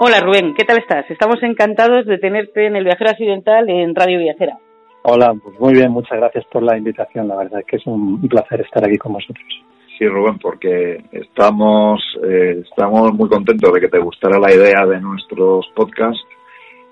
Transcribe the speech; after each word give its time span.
Hola 0.00 0.20
Rubén, 0.20 0.54
¿qué 0.54 0.64
tal 0.64 0.78
estás? 0.78 1.10
Estamos 1.10 1.42
encantados 1.42 2.06
de 2.06 2.18
tenerte 2.18 2.66
en 2.66 2.76
el 2.76 2.84
Viajero 2.84 3.10
Accidental 3.10 3.68
en 3.68 3.96
Radio 3.96 4.20
Viajera. 4.20 4.56
Hola, 5.02 5.34
pues 5.42 5.58
muy 5.58 5.74
bien, 5.74 5.90
muchas 5.90 6.18
gracias 6.18 6.44
por 6.52 6.62
la 6.62 6.78
invitación. 6.78 7.26
La 7.26 7.34
verdad 7.34 7.58
es 7.60 7.66
que 7.66 7.76
es 7.76 7.86
un 7.86 8.20
placer 8.28 8.60
estar 8.60 8.84
aquí 8.84 8.96
con 8.96 9.14
vosotros. 9.14 9.44
Sí, 9.98 10.06
Rubén, 10.06 10.38
porque 10.38 11.02
estamos, 11.10 12.00
eh, 12.22 12.62
estamos 12.70 13.12
muy 13.12 13.28
contentos 13.28 13.72
de 13.72 13.80
que 13.80 13.88
te 13.88 13.98
gustara 13.98 14.38
la 14.38 14.54
idea 14.54 14.86
de 14.86 15.00
nuestros 15.00 15.66
podcasts. 15.74 16.22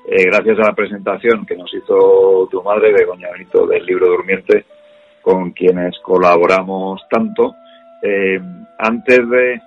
Eh, 0.09 0.25
gracias 0.25 0.59
a 0.59 0.71
la 0.71 0.75
presentación 0.75 1.47
que 1.47 1.57
nos 1.57 1.73
hizo 1.73 2.49
tu 2.51 2.61
madre, 2.65 2.93
Begoña 2.93 3.31
Benito, 3.31 3.69
del 3.69 3.87
libro 3.87 4.09
Durmiente, 4.09 4.65
con 5.23 5.53
quienes 5.53 5.97
colaboramos 6.01 7.07
tanto. 7.09 7.55
Eh, 8.03 8.41
antes 8.79 9.31
de, 9.31 9.61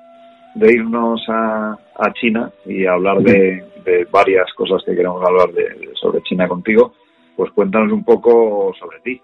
de 0.55 0.73
irnos 0.73 1.23
a, 1.29 1.77
a 1.99 2.13
China 2.13 2.51
y 2.65 2.85
hablar 2.85 3.19
de, 3.19 3.63
de, 3.83 4.07
varias 4.11 4.51
cosas 4.53 4.81
que 4.85 4.95
queremos 4.95 5.21
hablar 5.25 5.51
de, 5.53 5.89
sobre 5.95 6.21
China 6.23 6.47
contigo, 6.47 6.93
pues 7.35 7.51
cuéntanos 7.51 7.91
un 7.91 8.03
poco 8.03 8.73
sobre 8.79 8.99
ti. 9.01 9.21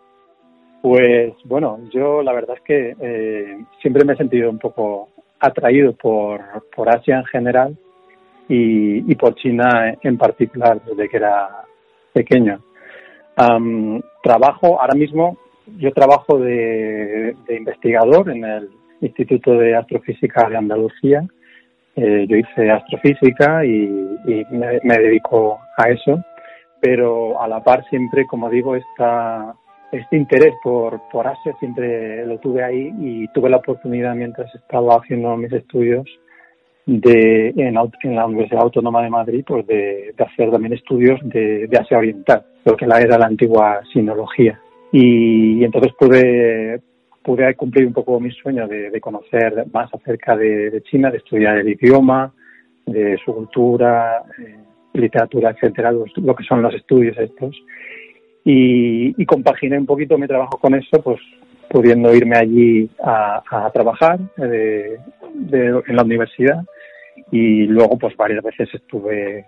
Pues 0.82 1.34
bueno, 1.46 1.80
yo 1.92 2.22
la 2.22 2.34
verdad 2.34 2.58
es 2.58 2.64
que 2.64 2.96
eh, 3.02 3.58
siempre 3.82 4.06
me 4.06 4.14
he 4.14 4.18
sentido 4.18 4.50
un 4.50 4.60
poco 4.60 5.10
atraído 5.40 5.94
por, 5.94 6.42
por 6.76 6.90
Asia 6.90 7.18
en 7.18 7.26
general 7.26 7.78
y, 8.48 9.12
y 9.12 9.16
por 9.16 9.36
China 9.36 9.96
en 10.02 10.18
particular 10.18 10.82
desde 10.86 11.10
que 11.10 11.18
era 11.18 11.50
pequeño. 12.14 12.60
Um, 13.38 14.02
trabajo 14.24 14.80
ahora 14.80 14.96
mismo, 14.96 15.38
yo 15.78 15.92
trabajo 15.92 16.38
de, 16.38 17.36
de 17.48 17.56
investigador 17.58 18.30
en 18.30 18.46
el 18.46 18.70
Instituto 19.02 19.54
de 19.54 19.76
Astrofísica 19.76 20.48
de 20.50 20.58
Andalucía. 20.58 21.26
Eh, 21.96 22.26
yo 22.28 22.36
hice 22.36 22.70
astrofísica 22.70 23.66
y, 23.66 24.46
me, 24.52 24.80
me, 24.84 24.98
dedico 24.98 25.60
a 25.78 25.90
eso, 25.90 26.22
pero 26.82 27.42
a 27.42 27.48
la 27.48 27.64
par 27.64 27.86
siempre, 27.90 28.26
como 28.26 28.50
digo, 28.50 28.76
esta, 28.76 29.56
este 29.92 30.18
interés 30.18 30.54
por, 30.62 31.02
por 31.10 31.26
Asia 31.26 31.56
siempre 31.60 32.26
lo 32.26 32.38
tuve 32.40 32.64
ahí 32.64 32.94
y 33.00 33.28
tuve 33.30 33.50
la 33.50 33.58
oportunidad 33.58 34.14
mientras 34.14 34.54
estaba 34.56 34.96
haciendo 34.96 35.38
mis 35.38 35.54
estudios 35.54 36.06
de, 36.86 37.50
en, 37.50 37.78
en 38.04 38.16
la 38.16 38.26
Universidad 38.26 38.64
Autónoma 38.64 39.02
de 39.02 39.10
Madrid 39.10 39.44
pues 39.46 39.66
de, 39.66 40.14
hacer 40.18 40.52
también 40.52 40.74
estudios 40.74 41.20
de, 41.24 41.68
de, 41.68 41.78
Asia 41.78 41.98
Oriental, 41.98 42.46
lo 42.64 42.76
que 42.76 42.86
era 42.86 43.18
la 43.18 43.26
antigua 43.26 43.82
sinología. 43.92 44.60
Y 44.92 45.64
entonces 45.64 45.94
pude, 45.98 46.82
pude 47.26 47.56
cumplir 47.56 47.88
un 47.88 47.94
poco 47.94 48.20
mi 48.20 48.30
sueño 48.32 48.68
de, 48.68 49.02
conocer 49.02 49.66
más 49.74 49.92
acerca 49.92 50.38
de, 50.38 50.82
China, 50.84 51.10
de 51.10 51.18
estudiar 51.18 51.58
el 51.58 51.70
idioma, 51.70 52.32
de 52.86 53.18
su 53.26 53.34
cultura, 53.34 54.22
eh, 54.38 54.56
literatura, 54.94 55.50
etcétera, 55.50 55.92
lo, 55.92 56.06
que 56.36 56.44
son 56.44 56.62
los 56.62 56.74
estudios 56.76 57.18
estos. 57.18 57.56
Y, 58.44 59.26
compaginé 59.26 59.80
un 59.80 59.88
poquito 59.88 60.20
mi 60.20 60.28
trabajo 60.28 60.60
con 60.60 60.76
eso, 60.76 61.02
pues 61.02 61.20
pudiendo 61.68 62.14
irme 62.14 62.38
allí 62.38 62.90
a, 63.04 63.42
trabajar 63.74 64.20
de, 64.38 65.00
de, 65.34 65.82
en 65.88 65.96
la 65.96 66.04
universidad 66.04 66.64
y 67.32 67.66
luego 67.66 67.98
pues 67.98 68.16
varias 68.16 68.44
veces 68.44 68.70
estuve 68.72 69.46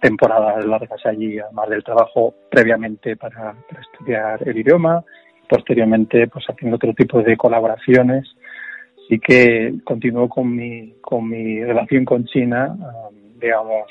temporadas 0.00 0.64
largas 0.64 1.04
allí, 1.04 1.40
además 1.40 1.68
del 1.68 1.82
trabajo 1.82 2.32
previamente 2.48 3.16
para 3.16 3.56
estudiar 3.80 4.40
el 4.48 4.56
idioma 4.56 5.04
posteriormente 5.48 6.28
pues 6.28 6.44
haciendo 6.48 6.76
otro 6.76 6.92
tipo 6.94 7.22
de 7.22 7.36
colaboraciones. 7.36 8.26
Sí 9.08 9.18
que 9.18 9.74
continúo 9.84 10.28
con 10.28 10.54
mi 10.54 10.94
con 11.00 11.28
mi 11.28 11.62
relación 11.64 12.04
con 12.04 12.24
China 12.26 12.76
um, 12.78 13.38
digamos 13.40 13.86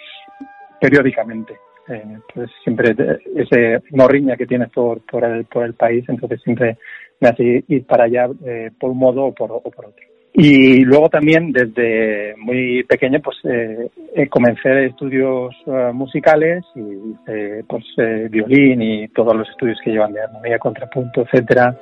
periódicamente. 0.79 1.57
Eh, 1.89 2.19
pues 2.33 2.49
siempre 2.63 2.93
ese 3.35 3.81
morriña 3.91 4.35
que 4.35 4.45
tienes 4.45 4.69
por 4.71 5.01
por 5.05 5.23
el 5.23 5.45
por 5.45 5.63
el 5.63 5.73
país 5.73 6.03
entonces 6.09 6.41
siempre 6.43 6.77
me 7.21 7.29
hace 7.29 7.63
ir 7.67 7.85
para 7.85 8.03
allá 8.03 8.29
eh, 8.45 8.71
por 8.77 8.91
un 8.91 8.97
modo 8.97 9.23
o 9.25 9.33
por, 9.33 9.51
o 9.51 9.61
por 9.61 9.85
otro 9.85 10.06
y 10.39 10.85
luego 10.85 11.09
también 11.09 11.51
desde 11.51 12.35
muy 12.37 12.83
pequeño 12.83 13.19
pues 13.23 13.37
eh, 13.43 13.89
comencé 14.29 14.85
estudios 14.85 15.55
uh, 15.65 15.91
musicales 15.91 16.63
y 16.75 17.15
eh, 17.25 17.63
pues 17.67 17.83
eh, 17.97 18.27
violín 18.29 18.79
y 18.83 19.07
todos 19.07 19.35
los 19.35 19.49
estudios 19.49 19.79
que 19.83 19.89
llevan 19.89 20.13
de 20.13 20.21
armonía, 20.21 20.59
contrapunto, 20.59 21.23
etcétera. 21.23 21.75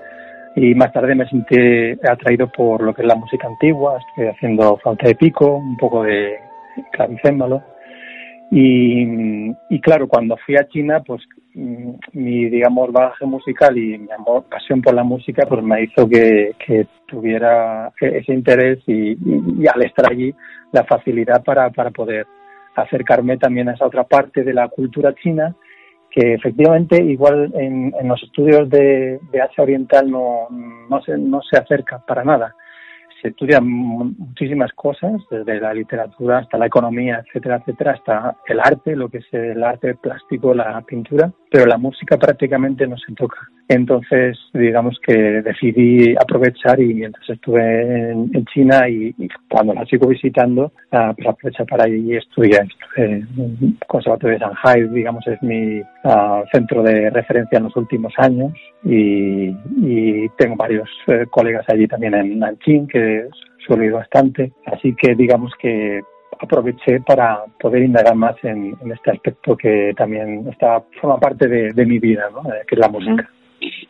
Y 0.56 0.74
más 0.74 0.94
tarde 0.94 1.16
me 1.16 1.28
sentí 1.28 2.00
atraído 2.10 2.50
por 2.50 2.82
lo 2.82 2.94
que 2.94 3.02
es 3.02 3.08
la 3.10 3.16
música 3.16 3.46
antigua, 3.46 4.00
estoy 4.00 4.28
haciendo 4.28 4.78
flauta 4.78 5.06
de 5.06 5.16
pico, 5.16 5.58
un 5.58 5.76
poco 5.76 6.04
de 6.04 6.38
clavicémbalo. 6.94 7.62
Y 8.52 9.82
claro, 9.82 10.08
cuando 10.08 10.38
fui 10.38 10.56
a 10.56 10.66
China, 10.70 11.04
pues 11.06 11.22
mi, 11.56 12.50
digamos, 12.50 12.92
bagaje 12.92 13.26
musical 13.26 13.78
y 13.78 13.98
mi 13.98 14.12
amor, 14.12 14.44
pasión 14.50 14.82
por 14.82 14.94
la 14.94 15.04
música, 15.04 15.46
pues 15.48 15.64
me 15.64 15.84
hizo 15.84 16.08
que, 16.08 16.54
que 16.66 16.88
tuviera 17.08 17.92
ese 18.00 18.34
interés 18.34 18.80
y, 18.88 19.12
y, 19.12 19.18
y, 19.60 19.68
al 19.68 19.84
estar 19.84 20.12
allí, 20.12 20.34
la 20.72 20.84
facilidad 20.84 21.44
para, 21.44 21.70
para 21.70 21.92
poder 21.92 22.28
acercarme 22.76 23.38
también 23.38 23.70
a 23.70 23.74
esa 23.74 23.86
otra 23.86 24.04
parte 24.04 24.44
de 24.44 24.54
la 24.54 24.68
cultura 24.68 25.16
china, 25.16 25.56
que 26.12 26.34
efectivamente 26.34 27.02
igual 27.02 27.52
en, 27.56 27.94
en 28.00 28.08
los 28.08 28.22
estudios 28.24 28.70
de, 28.70 29.20
de 29.32 29.42
Asia 29.42 29.64
Oriental 29.64 30.10
no, 30.10 30.48
no, 30.90 31.02
se, 31.02 31.18
no 31.18 31.42
se 31.42 31.58
acerca 31.58 32.00
para 32.06 32.24
nada. 32.24 32.56
Se 33.22 33.30
estudian 33.30 33.68
muchísimas 33.68 34.72
cosas, 34.74 35.14
desde 35.32 35.60
la 35.60 35.74
literatura 35.74 36.40
hasta 36.40 36.58
la 36.58 36.68
economía, 36.68 37.24
etcétera, 37.26 37.58
etcétera, 37.58 37.94
hasta 37.94 38.38
el 38.48 38.60
arte, 38.60 38.96
lo 38.96 39.10
que 39.10 39.18
es 39.18 39.34
el 39.34 39.64
arte 39.64 39.96
plástico, 39.96 40.54
la 40.54 40.80
pintura, 40.82 41.32
pero 41.56 41.68
la 41.68 41.78
música 41.78 42.18
prácticamente 42.18 42.86
no 42.86 42.98
se 42.98 43.14
toca. 43.14 43.38
Entonces, 43.70 44.38
digamos 44.54 45.00
que 45.00 45.14
decidí 45.42 46.14
aprovechar 46.22 46.82
y 46.82 46.94
mientras 46.94 47.30
estuve 47.30 48.12
en, 48.12 48.46
China 48.54 48.90
y, 48.90 49.16
cuando 49.48 49.74
la 49.74 49.86
sigo 49.86 50.10
visitando, 50.10 50.74
uh, 50.92 51.16
pues 51.16 51.28
aprovechar 51.30 51.66
para 51.66 51.88
ir 51.88 52.18
estudiar. 52.18 52.66
Estuve 52.66 53.06
en 53.06 53.78
Conservatorio 53.88 54.38
de 54.38 54.44
Shanghai, 54.44 54.90
digamos, 54.90 55.26
es 55.28 55.42
mi 55.44 55.80
uh, 55.80 56.44
centro 56.52 56.84
de 56.84 57.10
referencia 57.10 57.58
en 57.58 57.64
los 57.64 57.78
últimos 57.78 58.14
años 58.18 58.52
y, 58.84 59.56
tengo 60.38 60.58
varios 60.58 60.90
uh, 61.08 61.26
colegas 61.30 61.64
allí 61.70 61.88
también 61.88 62.16
en 62.16 62.38
Nanjing 62.40 62.86
que 62.88 63.30
suelo 63.66 63.86
ir 63.86 63.94
bastante. 63.94 64.52
Así 64.66 64.94
que 64.94 65.16
digamos 65.16 65.54
que 65.58 66.02
aproveché 66.40 67.02
para 67.02 67.44
poder 67.60 67.84
indagar 67.84 68.16
más 68.16 68.36
en, 68.44 68.76
este 68.94 69.12
aspecto 69.12 69.56
que 69.56 69.94
también 69.96 70.48
está 70.50 70.84
forma 71.02 71.20
parte 71.20 71.48
de, 71.48 71.86
mi 71.86 72.00
vida. 72.00 72.30
Eh, 72.30 72.66
que 72.68 72.76
es 72.76 72.80
la 72.80 72.90
música. 72.90 73.30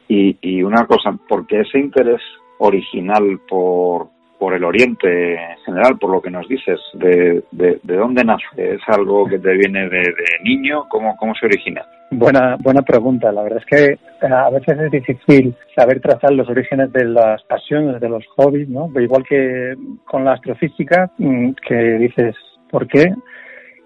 Y, 0.07 0.63
una 0.63 0.86
cosa, 0.86 1.18
porque 1.27 1.62
ese 1.62 1.80
interés 1.80 2.21
original 2.59 3.39
por, 3.47 4.07
por 4.39 4.53
el 4.53 4.63
Oriente 4.63 5.33
en 5.33 5.57
general, 5.65 5.97
por 5.99 6.11
lo 6.11 6.21
que 6.21 6.29
nos 6.29 6.47
dices, 6.47 6.79
¿de, 6.93 7.43
de, 7.51 7.79
de 7.81 7.95
dónde 7.95 8.23
nace? 8.23 8.45
¿Es 8.57 8.81
algo 8.87 9.25
que 9.27 9.39
te 9.39 9.53
viene 9.53 9.89
de, 9.89 10.13
niño? 10.43 10.85
¿Cómo, 10.89 11.15
¿Cómo 11.17 11.33
se 11.35 11.45
origina? 11.45 11.85
Buena, 12.11 12.55
buena 12.59 12.81
pregunta. 12.81 13.31
La 13.31 13.43
verdad 13.43 13.59
es 13.59 13.65
que 13.65 13.93
eh, 13.93 14.31
a 14.31 14.49
veces 14.49 14.77
es 14.79 14.91
difícil 14.91 15.55
saber 15.75 15.99
trazar 16.01 16.31
los 16.33 16.47
orígenes 16.49 16.91
de 16.93 17.05
las 17.05 17.41
pasiones, 17.43 17.99
de 17.99 18.09
los 18.09 18.25
hobbies, 18.35 18.69
¿no? 18.69 18.89
Igual 18.99 19.23
que 19.27 19.75
con 20.05 20.25
la 20.25 20.33
astrofísica, 20.33 21.11
mm, 21.17 21.51
que 21.67 21.75
dices, 21.75 22.35
¿por 22.69 22.87
qué? 22.87 23.13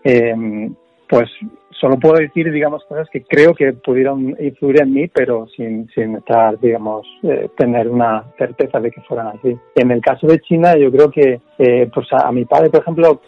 eh, 0.04 0.70
pues 1.08 1.30
solo 1.80 1.98
puedo 1.98 2.16
decir, 2.16 2.52
digamos, 2.52 2.84
cosas 2.86 3.08
que 3.10 3.24
creo 3.24 3.54
que 3.54 3.74
pudieron 3.74 4.36
influir 4.40 4.82
en 4.82 4.94
mí, 4.94 5.08
pero 5.08 5.48
sin, 5.56 5.88
sin 5.96 6.16
estar, 6.18 6.60
digamos, 6.60 7.08
eh, 7.24 7.50
tener 7.58 7.88
una 7.88 8.26
certeza 8.38 8.80
de 8.80 8.92
que 8.92 9.02
fueran 9.02 9.28
así. 9.28 9.58
En 9.76 9.92
el 9.92 10.02
caso 10.02 10.28
de 10.28 10.40
China, 10.42 10.76
yo 10.78 10.92
creo 10.92 11.10
que, 11.10 11.40
eh, 11.58 11.90
pues 11.94 12.08
a, 12.12 12.32
mi 12.32 12.46
padre, 12.46 12.70
por 12.70 12.82
ejemplo, 12.82 13.22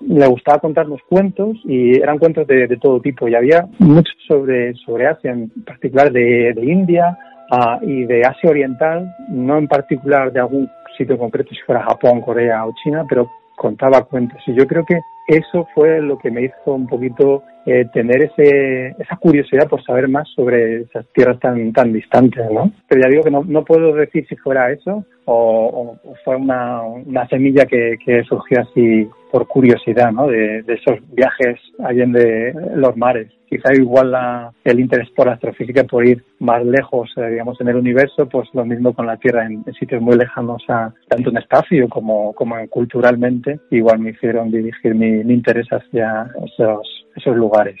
le 0.00 0.26
gustaba 0.26 0.58
contarnos 0.58 1.00
cuentos 1.08 1.56
y 1.64 1.96
eran 1.96 2.18
cuentos 2.18 2.46
de, 2.46 2.76
todo 2.80 3.00
tipo 3.00 3.28
y 3.28 3.34
había 3.34 3.66
mucho 3.78 4.12
sobre, 4.26 4.74
sobre 4.74 5.06
Asia, 5.06 5.32
en 5.32 5.50
particular 5.64 6.12
de, 6.12 6.52
de 6.54 6.64
India 6.64 7.16
uh, 7.50 7.84
y 7.84 8.04
de 8.04 8.22
Asia 8.22 8.50
Oriental, 8.50 9.08
no 9.28 9.58
en 9.58 9.68
particular 9.68 10.32
de 10.32 10.40
algún 10.40 10.68
sitio 10.98 11.16
concreto, 11.16 11.50
si 11.50 11.60
fuera 11.62 11.84
Japón, 11.84 12.20
Corea 12.20 12.66
o 12.66 12.74
China, 12.82 13.04
pero 13.08 13.30
contaba 13.56 14.04
cuentos. 14.04 14.40
Y 14.46 14.54
yo 14.54 14.66
creo 14.66 14.84
que 14.84 14.98
eso 15.26 15.66
fue 15.74 16.00
lo 16.00 16.18
que 16.18 16.30
me 16.30 16.42
hizo 16.42 16.74
un 16.74 16.86
poquito 16.86 17.42
eh, 17.66 17.86
tener 17.92 18.22
ese, 18.22 18.88
esa 18.98 19.16
curiosidad 19.16 19.68
por 19.68 19.82
saber 19.82 20.06
más 20.08 20.28
sobre 20.34 20.82
esas 20.82 21.06
tierras 21.14 21.40
tan, 21.40 21.72
tan 21.72 21.92
distantes, 21.92 22.50
¿no? 22.50 22.70
Pero 22.88 23.02
ya 23.02 23.08
digo 23.08 23.22
que 23.22 23.30
no, 23.30 23.42
no 23.42 23.64
puedo 23.64 23.94
decir 23.94 24.26
si 24.28 24.36
fuera 24.36 24.70
eso 24.70 25.04
o, 25.24 25.96
fue 26.24 26.36
una, 26.36 26.82
una 26.82 27.26
semilla 27.28 27.64
que, 27.64 27.96
que, 28.04 28.22
surgió 28.24 28.60
así 28.60 29.08
por 29.32 29.46
curiosidad, 29.46 30.12
¿no? 30.12 30.26
De, 30.26 30.62
de 30.62 30.74
esos 30.74 30.98
viajes 31.14 31.58
allende 31.78 32.52
los 32.76 32.94
mares 32.96 33.28
quizá 33.54 33.72
igual 33.74 34.10
la, 34.10 34.52
el 34.64 34.80
interés 34.80 35.08
por 35.10 35.26
la 35.26 35.34
astrofísica 35.34 35.84
por 35.84 36.04
ir 36.04 36.24
más 36.40 36.64
lejos, 36.64 37.10
eh, 37.16 37.30
digamos, 37.30 37.60
en 37.60 37.68
el 37.68 37.76
universo, 37.76 38.28
pues 38.28 38.48
lo 38.52 38.64
mismo 38.64 38.92
con 38.92 39.06
la 39.06 39.16
Tierra 39.16 39.46
en, 39.46 39.64
sitios 39.78 40.02
muy 40.02 40.16
lejanos, 40.16 40.62
a, 40.68 40.92
tanto 41.08 41.30
en 41.30 41.36
espacio 41.36 41.88
como, 41.88 42.32
como 42.32 42.56
culturalmente, 42.68 43.60
igual 43.70 44.00
me 44.00 44.10
hicieron 44.10 44.50
dirigir 44.50 44.94
mi, 44.94 45.13
interés 45.30 45.66
hacia 45.70 46.26
esos, 46.44 47.06
esos 47.16 47.36
lugares. 47.36 47.76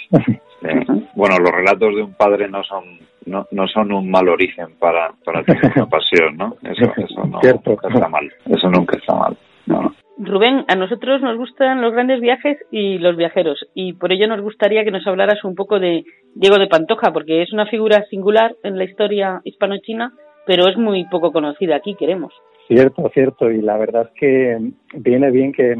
Bueno, 1.14 1.38
los 1.38 1.50
relatos 1.50 1.94
de 1.94 2.02
un 2.02 2.14
padre 2.14 2.48
no 2.48 2.62
son 2.64 2.98
no, 3.26 3.46
no 3.50 3.66
son 3.68 3.92
un 3.92 4.10
mal 4.10 4.28
origen 4.28 4.68
para, 4.78 5.12
para 5.24 5.42
tener 5.42 5.72
una 5.76 5.86
pasión, 5.90 6.36
¿no? 6.36 6.56
Eso, 6.62 6.92
eso 6.96 7.26
no 7.26 7.40
está 7.40 8.08
mal. 8.08 8.30
Eso 8.46 8.68
nunca 8.70 8.96
está 8.96 9.14
mal. 9.14 9.36
No. 9.66 9.94
Rubén, 10.16 10.64
a 10.68 10.76
nosotros 10.76 11.22
nos 11.22 11.36
gustan 11.36 11.80
los 11.80 11.92
grandes 11.92 12.20
viajes 12.20 12.58
y 12.70 12.98
los 12.98 13.16
viajeros, 13.16 13.66
y 13.74 13.94
por 13.94 14.12
ello 14.12 14.28
nos 14.28 14.42
gustaría 14.42 14.84
que 14.84 14.92
nos 14.92 15.06
hablaras 15.08 15.42
un 15.42 15.56
poco 15.56 15.80
de 15.80 16.04
Diego 16.36 16.58
de 16.58 16.68
Pantoja, 16.68 17.12
porque 17.12 17.42
es 17.42 17.52
una 17.52 17.66
figura 17.66 18.04
singular 18.10 18.54
en 18.62 18.78
la 18.78 18.84
historia 18.84 19.40
hispano-china, 19.42 20.12
pero 20.46 20.68
es 20.68 20.76
muy 20.76 21.04
poco 21.06 21.32
conocida 21.32 21.74
aquí, 21.74 21.96
queremos. 21.96 22.32
Cierto, 22.66 23.10
cierto, 23.12 23.50
y 23.50 23.60
la 23.60 23.76
verdad 23.76 24.08
es 24.10 24.18
que 24.18 24.58
viene 24.94 25.30
bien 25.30 25.52
que 25.52 25.76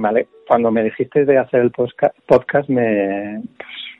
cuando 0.46 0.70
me 0.70 0.84
dijiste 0.84 1.25
de 1.25 1.38
hacer 1.38 1.60
el 1.60 1.70
podcast 1.70 2.69
me, 2.69 3.42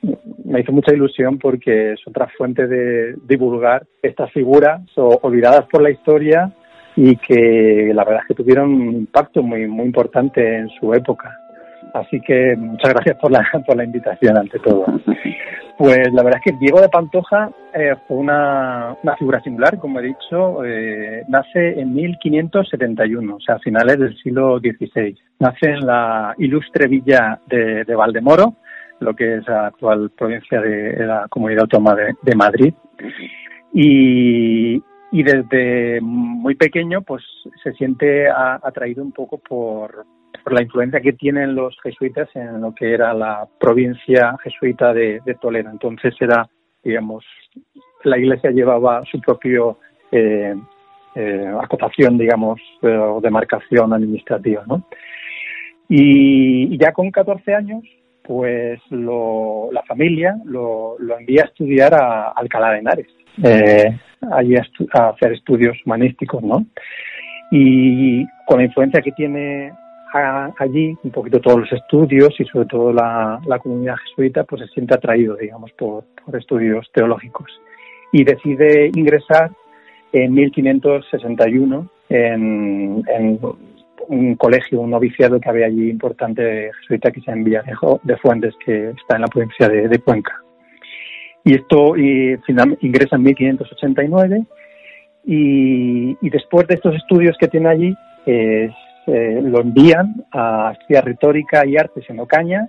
pues, 0.03 0.19
me 0.45 0.61
hizo 0.61 0.73
mucha 0.73 0.93
ilusión 0.93 1.39
porque 1.39 1.93
es 1.93 2.01
otra 2.07 2.29
fuente 2.37 2.67
de 2.67 3.15
divulgar 3.27 3.87
estas 4.03 4.31
figuras 4.33 4.83
olvidadas 4.97 5.67
por 5.71 5.83
la 5.83 5.91
historia 5.91 6.53
y 6.95 7.17
que 7.17 7.91
la 7.95 8.05
verdad 8.05 8.21
es 8.23 8.29
que 8.29 8.43
tuvieron 8.43 8.71
un 8.71 8.95
impacto 8.97 9.43
muy 9.43 9.67
muy 9.67 9.87
importante 9.87 10.59
en 10.59 10.69
su 10.79 10.93
época. 10.93 11.37
Así 11.95 12.21
que 12.21 12.55
muchas 12.57 12.93
gracias 12.93 13.17
por 13.19 13.31
la, 13.31 13.45
por 13.67 13.77
la 13.77 13.85
invitación 13.85 14.37
ante 14.37 14.59
todo. 14.59 14.85
Pues 15.77 16.13
la 16.13 16.23
verdad 16.23 16.41
es 16.45 16.53
que 16.53 16.59
Diego 16.59 16.81
de 16.81 16.89
Pantoja 16.89 17.51
eh, 17.73 17.97
fue 18.07 18.19
una, 18.19 18.97
una, 19.03 19.17
figura 19.17 19.41
singular, 19.41 19.79
como 19.79 19.99
he 19.99 20.05
dicho, 20.05 20.65
eh, 20.65 21.25
nace 21.27 21.81
en 21.81 21.93
1571, 21.93 23.35
o 23.35 23.41
sea, 23.41 23.57
a 23.57 23.59
finales 23.59 23.99
del 23.99 24.17
siglo 24.19 24.61
XVI. 24.61 25.19
Nace 25.41 25.71
en 25.71 25.85
la 25.85 26.35
ilustre 26.39 26.87
villa 26.87 27.41
de, 27.49 27.85
de 27.85 27.95
Valdemoro, 27.97 28.55
lo 29.01 29.15
que 29.15 29.39
es 29.39 29.49
la 29.49 29.67
actual 29.67 30.11
provincia 30.17 30.61
de, 30.61 31.05
la 31.05 31.27
Comunidad 31.29 31.63
Autónoma 31.63 31.97
de, 31.97 32.15
de 32.23 32.37
Madrid. 32.37 32.75
Y, 33.73 34.81
y 35.11 35.23
desde 35.23 36.01
muy 36.01 36.55
pequeño 36.55 37.03
pues 37.03 37.23
se 37.63 37.73
siente 37.73 38.29
atraído 38.29 39.03
un 39.03 39.13
poco 39.13 39.39
por, 39.39 40.07
la 40.53 40.63
influencia 40.63 41.01
que 41.01 41.13
tienen 41.13 41.55
los 41.55 41.77
jesuitas 41.83 42.29
en 42.35 42.61
lo 42.61 42.75
que 42.75 42.93
era 42.93 43.15
la 43.15 43.47
provincia 43.59 44.37
jesuita 44.43 44.93
de, 44.93 45.21
Toledo. 45.41 45.71
Entonces 45.71 46.15
era, 46.21 46.49
digamos, 46.83 47.25
la 48.05 48.19
iglesia 48.19 48.51
llevaba 48.51 49.03
su 49.11 49.21
propio 49.21 49.79
eh, 50.13 50.55
eh, 51.15 51.53
acotación, 51.61 52.19
digamos, 52.19 52.61
o 52.83 53.21
demarcación 53.23 53.93
administrativa, 53.93 54.65
¿no? 54.67 54.87
Y, 55.89 56.77
ya 56.79 56.93
con 56.93 57.11
14 57.11 57.55
años, 57.55 57.85
pues 58.23 58.81
la 58.91 59.83
familia 59.83 60.37
lo, 60.45 60.97
envía 61.19 61.43
a 61.43 61.47
estudiar 61.47 61.95
a 61.95 62.31
Alcalá 62.31 62.73
de 62.73 62.79
Henares. 62.79 63.09
Eh, 63.43 63.99
allí 64.33 64.57
a, 64.57 65.09
hacer 65.09 65.33
estudios 65.33 65.77
humanísticos, 65.85 66.43
¿no? 66.43 66.65
Y 67.51 68.25
con 68.47 68.59
la 68.59 68.65
influencia 68.65 69.03
que 69.03 69.13
tiene 69.13 69.73
allí, 70.15 70.97
un 71.03 71.11
poquito 71.11 71.41
todos 71.41 71.61
los 71.61 71.73
estudios 71.73 72.35
y 72.39 72.45
sobre 72.45 72.67
todo 72.67 72.93
la, 72.93 73.41
comunidad 73.63 73.97
jesuita, 73.97 74.45
pues 74.45 74.63
se 74.63 74.69
siente 74.69 74.95
atraído, 74.95 75.37
digamos, 75.37 75.73
por, 75.73 76.05
estudios 76.39 76.91
teológicos. 76.93 77.51
Y 78.13 78.25
decide 78.25 78.91
ingresar 78.95 79.51
en 80.13 80.33
1561 80.33 81.91
en, 82.09 83.05
un 84.07 84.35
colegio, 84.37 84.81
un 84.81 84.91
noviciado 84.91 85.41
que 85.41 85.49
había 85.49 85.67
allí 85.67 85.89
importante 85.91 86.71
jesuita 86.81 87.11
que 87.11 87.21
se 87.23 87.31
envía 87.31 87.63
de 88.03 88.17
Fuentes, 88.19 88.55
que 88.65 88.91
está 88.91 89.17
en 89.17 89.23
la 89.23 89.29
provincia 89.29 89.69
de 89.69 89.99
Cuenca. 89.99 90.45
Y 91.45 91.55
esto 91.55 91.97
y, 91.97 92.39
ingresa 92.81 93.17
en 93.17 93.23
1589 93.23 94.45
y, 95.27 96.17
y, 96.21 96.31
después 96.31 96.67
de 96.67 96.75
estos 96.75 96.95
estudios 96.97 97.37
que 97.39 97.49
tiene 97.49 97.69
allí, 97.69 97.95
eh, 98.25 98.71
lo 99.07 99.61
envían 99.61 100.25
a 100.33 100.73
estudiar 100.79 101.05
retórica 101.05 101.67
y 101.67 101.77
artes 101.77 102.05
en 102.09 102.21
Ocaña 102.21 102.69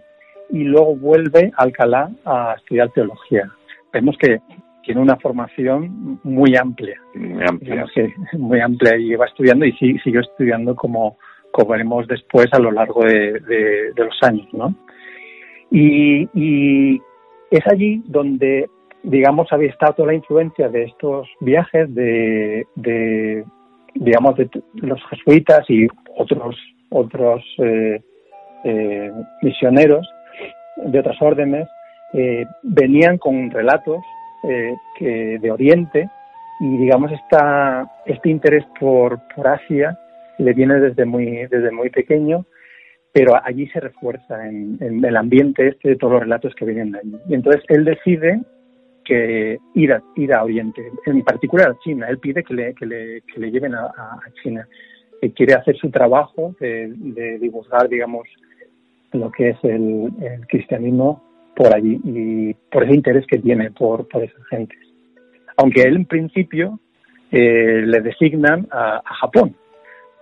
y 0.49 0.63
luego 0.63 0.95
vuelve 0.95 1.51
a 1.57 1.63
Alcalá 1.63 2.09
a 2.25 2.55
estudiar 2.57 2.89
teología. 2.91 3.49
Vemos 3.91 4.15
que 4.19 4.39
tiene 4.83 5.01
una 5.01 5.17
formación 5.17 6.19
muy 6.23 6.55
amplia. 6.55 6.99
Muy 7.15 7.43
amplia. 7.47 7.85
muy 8.33 8.59
amplia 8.59 8.97
y 8.97 9.15
va 9.15 9.25
estudiando 9.25 9.65
y 9.65 9.71
sigue, 9.73 10.19
estudiando 10.19 10.75
como, 10.75 11.17
como 11.51 11.71
veremos 11.71 12.07
después 12.07 12.47
a 12.51 12.59
lo 12.59 12.71
largo 12.71 13.03
de, 13.03 13.39
de, 13.39 13.93
de 13.93 14.05
los 14.05 14.17
años, 14.21 14.47
¿no? 14.53 14.75
Y, 15.71 16.29
y, 16.33 17.01
es 17.49 17.65
allí 17.71 18.03
donde, 18.05 18.69
digamos, 19.03 19.47
había 19.51 19.69
estado 19.69 19.93
toda 19.93 20.07
la 20.09 20.15
influencia 20.15 20.69
de 20.69 20.83
estos 20.83 21.27
viajes 21.39 21.93
de, 21.93 22.65
digamos, 23.95 24.35
de 24.35 24.49
los 24.75 24.99
jesuitas 25.09 25.65
y 25.69 25.87
otros, 26.17 26.55
otros 26.89 27.43
eh, 27.59 28.01
eh, 28.63 29.11
misioneros 29.41 30.07
de 30.77 30.99
otras 30.99 31.21
órdenes, 31.21 31.67
eh, 32.13 32.45
venían 32.63 33.17
con 33.17 33.49
relatos 33.51 34.03
que 34.99 35.39
de 35.41 35.51
Oriente 35.51 36.07
y, 36.59 36.77
digamos, 36.77 37.11
esta, 37.11 37.91
este 38.05 38.29
interés 38.29 38.63
por, 38.79 39.19
por 39.35 39.47
Asia 39.47 39.97
le 40.37 40.53
viene 40.53 40.79
desde 40.79 41.03
muy, 41.03 41.47
desde 41.47 41.71
muy 41.71 41.89
pequeño 41.89 42.45
pero 43.15 43.31
allí 43.41 43.65
se 43.67 43.79
refuerza 43.79 44.45
en, 44.45 44.77
el 44.81 45.15
ambiente 45.15 45.69
este 45.69 45.87
de 45.87 45.95
todos 45.95 46.11
los 46.11 46.23
relatos 46.23 46.53
que 46.53 46.65
vienen 46.65 46.91
de 46.91 46.99
allí. 46.99 47.15
Y 47.29 47.33
entonces 47.35 47.63
él 47.69 47.85
decide 47.85 48.41
que 49.05 49.57
ir 49.73 49.93
a, 49.93 50.03
ir 50.17 50.33
a 50.33 50.43
Oriente, 50.43 50.91
en 51.05 51.21
particular 51.21 51.69
a 51.69 51.79
China. 51.79 52.07
Él 52.09 52.19
pide 52.19 52.43
que 52.43 52.53
le, 52.53 52.73
que 52.73 52.85
le, 52.85 53.21
que 53.21 53.39
le 53.39 53.51
lleven 53.51 53.73
a, 53.73 53.89
China. 54.43 54.67
Quiere 55.31 55.53
hacer 55.53 55.75
su 55.77 55.89
trabajo 55.89 56.55
de, 56.59 56.93
de, 56.95 57.39
divulgar, 57.39 57.87
digamos, 57.89 58.27
lo 59.11 59.31
que 59.31 59.49
es 59.49 59.57
el, 59.63 60.11
cristianismo 60.47 61.23
por 61.55 61.73
allí 61.73 61.99
y 62.03 62.53
por 62.71 62.83
ese 62.83 62.95
interés 62.95 63.25
que 63.27 63.39
tiene 63.39 63.71
por, 63.71 64.07
por 64.07 64.23
esas 64.23 64.45
gentes. 64.47 64.79
Aunque 65.57 65.83
él 65.83 65.95
en 65.95 66.05
principio 66.05 66.79
eh, 67.31 67.83
le 67.85 68.01
designan 68.01 68.67
a 68.71 69.01
Japón, 69.21 69.55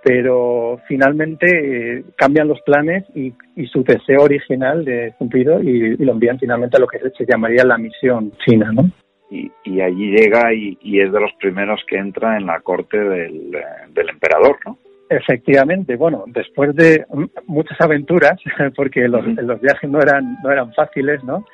pero 0.03 0.81
finalmente 0.87 1.47
eh, 1.47 2.03
cambian 2.17 2.49
los 2.49 2.61
planes 2.61 3.05
y, 3.15 3.33
su 3.67 3.83
deseo 3.83 4.23
original 4.23 4.83
de 4.83 5.13
cumplido 5.17 5.63
y, 5.63 5.95
lo 5.97 6.11
envían 6.11 6.37
finalmente 6.37 6.77
a 6.77 6.79
lo 6.81 6.87
que 6.87 6.99
se 6.99 7.25
llamaría 7.25 7.63
la 7.63 7.77
misión 7.77 8.31
china, 8.45 8.71
¿no? 8.73 8.91
Y, 9.31 9.79
allí 9.79 10.11
llega 10.11 10.53
y, 10.53 10.77
es 10.99 11.11
de 11.11 11.19
los 11.19 11.31
primeros 11.39 11.81
que 11.87 11.97
entra 11.97 12.37
en 12.37 12.45
la 12.45 12.59
corte 12.59 12.99
del, 12.99 13.55
emperador, 13.95 14.57
¿no? 14.65 14.77
Efectivamente, 15.09 15.95
bueno, 15.95 16.23
después 16.27 16.75
de 16.75 17.05
muchas 17.45 17.79
aventuras, 17.81 18.39
porque 18.75 19.07
los, 19.07 19.25
los 19.25 19.61
viajes 19.61 19.89
no 19.89 19.99
eran, 19.99 20.37
no 20.43 20.51
eran 20.51 20.73
fáciles, 20.73 21.23
¿no? 21.23 21.45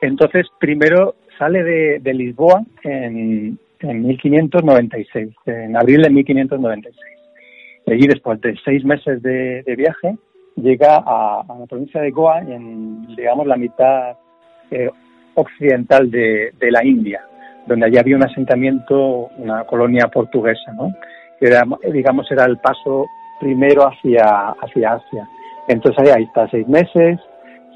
Entonces, 0.00 0.46
primero 0.58 1.16
sale 1.38 1.62
de, 1.62 1.98
de 2.00 2.14
Lisboa 2.14 2.62
en, 2.84 3.58
en 3.80 4.02
1596, 4.02 5.34
en 5.46 5.76
abril 5.76 6.02
de 6.02 6.10
1596 6.10 7.20
allí 7.92 8.06
después 8.06 8.40
de 8.40 8.54
seis 8.64 8.84
meses 8.84 9.22
de, 9.22 9.62
viaje 9.76 10.16
llega 10.56 10.96
a, 10.96 11.44
la 11.46 11.66
provincia 11.66 12.00
de 12.00 12.10
Goa, 12.10 12.40
en, 12.40 13.06
digamos, 13.16 13.46
la 13.46 13.56
mitad 13.56 14.16
eh, 14.70 14.90
occidental 15.34 16.10
de, 16.10 16.52
la 16.60 16.84
India, 16.84 17.24
donde 17.66 17.86
allí 17.86 17.98
había 17.98 18.16
un 18.16 18.24
asentamiento, 18.24 19.28
una 19.38 19.64
colonia 19.64 20.08
portuguesa, 20.08 20.72
¿no? 20.72 20.92
Que 21.40 21.46
era, 21.46 21.64
digamos, 21.92 22.30
era 22.30 22.44
el 22.44 22.58
paso 22.58 23.06
primero 23.40 23.88
hacia, 23.88 24.50
hacia 24.60 24.92
Asia. 24.92 25.28
Entonces 25.66 26.12
ahí 26.14 26.24
está 26.24 26.48
seis 26.50 26.68
meses, 26.68 27.18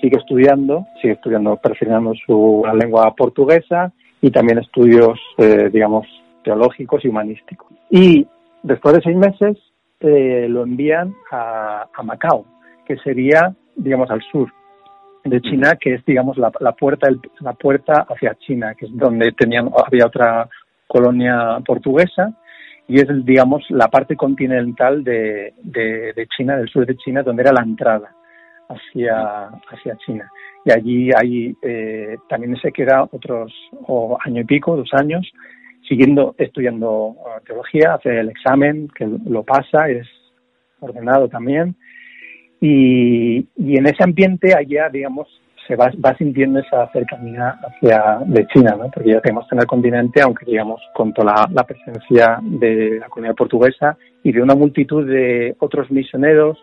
sigue 0.01 0.19
estudiando, 0.19 0.87
sigue 1.01 1.15
estudiando, 1.15 1.57
perfeccionando 1.57 2.13
su 2.27 2.63
lengua 2.79 3.15
portuguesa 3.17 3.93
y 4.21 4.31
también 4.31 4.59
estudios, 4.59 5.19
eh, 5.39 5.71
digamos, 5.73 6.07
teológicos 6.43 7.05
y 7.05 7.09
humanísticos. 7.09 7.69
Y 7.91 8.27
después 8.63 8.95
de 8.95 9.03
seis 9.03 9.17
meses 9.17 9.57
eh, 10.01 10.47
lo 10.49 10.63
envían 10.63 11.15
a, 11.31 11.87
Macao, 12.03 12.45
que 12.87 12.97
sería, 12.99 13.55
digamos, 13.77 14.11
al 14.11 14.23
sur 14.31 14.53
de 15.25 15.41
China, 15.41 15.77
que 15.81 15.95
es, 15.95 16.05
digamos, 16.05 16.37
la, 16.37 16.51
puerta 16.51 17.09
la 17.41 17.55
puerta 17.55 18.07
hacia 18.09 18.35
China, 18.35 18.75
que 18.75 18.85
es 18.87 18.97
donde 18.97 19.33
tenían 19.33 19.71
había 19.87 20.07
otra 20.07 20.49
colonia 20.87 21.61
portuguesa 21.67 22.35
y 22.87 23.01
es, 23.01 23.07
digamos, 23.25 23.65
la 23.71 23.89
parte 23.89 24.17
continental 24.17 25.03
de, 25.03 25.55
de, 25.63 26.27
China, 26.37 26.57
del 26.57 26.69
sur 26.69 26.87
de 26.87 26.97
China, 26.97 27.23
donde 27.23 27.43
era 27.43 27.53
la 27.53 27.63
entrada 27.63 28.15
hacia, 28.69 29.47
hacia 29.47 29.97
China. 30.05 30.31
Y 30.67 30.73
allí 30.73 31.11
hay, 31.17 31.57
eh, 31.63 32.17
también 32.29 32.57
se 32.57 32.73
queda 32.73 33.09
otros 33.11 33.53
o 33.87 34.19
año 34.25 34.43
y 34.43 34.45
pico, 34.45 34.77
dos 34.77 34.91
años, 34.93 35.31
siguiendo 35.89 36.35
estudiando 36.39 37.09
uh, 37.09 37.41
teología, 37.45 37.95
hace 37.95 38.21
el 38.21 38.31
examen, 38.31 38.89
que 38.95 39.07
lo 39.07 39.43
pasa, 39.43 39.89
es 39.89 40.07
ordenado 40.81 41.29
también. 41.29 41.77
Y, 42.61 43.47
y 43.57 43.77
en 43.77 43.87
ese 43.87 44.05
ambiente 44.05 44.55
allá, 44.55 44.89
digamos, 44.89 45.29
se 45.67 45.77
va, 45.77 45.91
va 46.05 46.17
sintiendo 46.17 46.61
esa 46.61 46.91
cercanía 46.93 47.59
hacia 47.67 48.19
de 48.27 48.47
China, 48.49 48.77
¿no? 48.79 48.91
porque 48.91 49.11
ya 49.11 49.21
tenemos 49.21 49.47
en 49.51 49.59
el 49.61 49.67
continente, 49.67 50.21
aunque 50.21 50.45
digamos 50.45 50.81
con 50.95 51.13
toda 51.13 51.49
la, 51.51 51.65
presencia 51.65 52.39
de 52.43 52.99
la 53.01 53.09
comunidad 53.09 53.35
portuguesa 53.35 53.97
y 54.23 54.33
de 54.33 54.43
una 54.43 54.55
multitud 54.55 55.07
de 55.07 55.55
otros 55.59 55.91
misioneros 55.91 56.59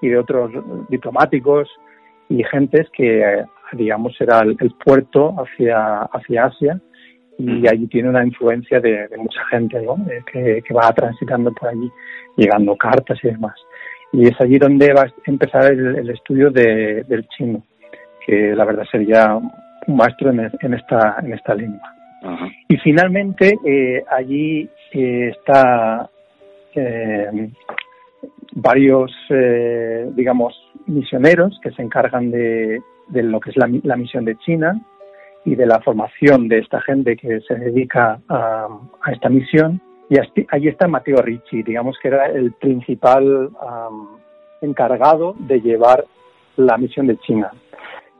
y 0.00 0.08
de 0.08 0.18
otros 0.18 0.50
diplomáticos 0.88 1.68
y 2.28 2.42
gentes 2.44 2.88
que, 2.90 3.44
digamos, 3.72 4.14
era 4.20 4.40
el, 4.40 4.56
puerto 4.84 5.34
hacia, 5.38 6.02
hacia 6.02 6.46
Asia 6.46 6.80
y 7.38 7.68
allí 7.68 7.86
tiene 7.86 8.08
una 8.08 8.24
influencia 8.24 8.80
de, 8.80 9.08
mucha 9.18 9.44
gente 9.50 9.80
¿no? 9.82 9.96
que, 10.32 10.62
que, 10.66 10.74
va 10.74 10.92
transitando 10.92 11.52
por 11.52 11.68
allí, 11.68 11.90
llegando 12.36 12.74
cartas 12.76 13.18
y 13.22 13.28
demás. 13.28 13.54
Y 14.12 14.26
es 14.28 14.40
allí 14.40 14.58
donde 14.58 14.92
va 14.94 15.02
a 15.02 15.12
empezar 15.26 15.72
el, 15.72 16.08
estudio 16.08 16.50
de, 16.50 17.04
del 17.04 17.26
chino 17.28 17.62
que 18.26 18.54
la 18.54 18.64
verdad 18.64 18.84
sería 18.90 19.36
un 19.36 19.96
maestro 19.96 20.30
en, 20.30 20.74
esta, 20.74 21.16
en 21.22 21.32
esta 21.32 21.54
lengua. 21.54 21.94
Y 22.68 22.76
finalmente, 22.78 23.56
eh, 23.64 24.04
allí 24.10 24.68
eh, 24.92 25.32
está 25.36 26.10
eh, 26.74 27.50
varios, 28.52 29.12
digamos, 30.14 30.54
misioneros 30.86 31.58
que 31.62 31.70
se 31.70 31.82
encargan 31.82 32.30
de, 32.30 32.80
de 33.08 33.22
lo 33.22 33.38
que 33.38 33.50
es 33.50 33.56
la, 33.56 33.70
la, 33.84 33.96
misión 33.96 34.24
de 34.24 34.36
China 34.38 34.80
y 35.44 35.54
de 35.54 35.66
la 35.66 35.80
formación 35.80 36.48
de 36.48 36.58
esta 36.58 36.80
gente 36.80 37.16
que 37.16 37.40
se 37.42 37.54
dedica 37.54 38.18
a, 38.28 38.66
a 39.02 39.12
esta 39.12 39.28
misión. 39.28 39.80
Y 40.08 40.16
allí 40.50 40.68
está 40.68 40.88
Mateo 40.88 41.20
Ricci, 41.22 41.62
digamos 41.62 41.96
que 42.00 42.08
era 42.08 42.26
el 42.26 42.52
principal 42.52 43.50
encargado 44.60 45.34
de 45.38 45.60
llevar 45.60 46.04
la 46.56 46.78
misión 46.78 47.06
de 47.06 47.18
China. 47.18 47.50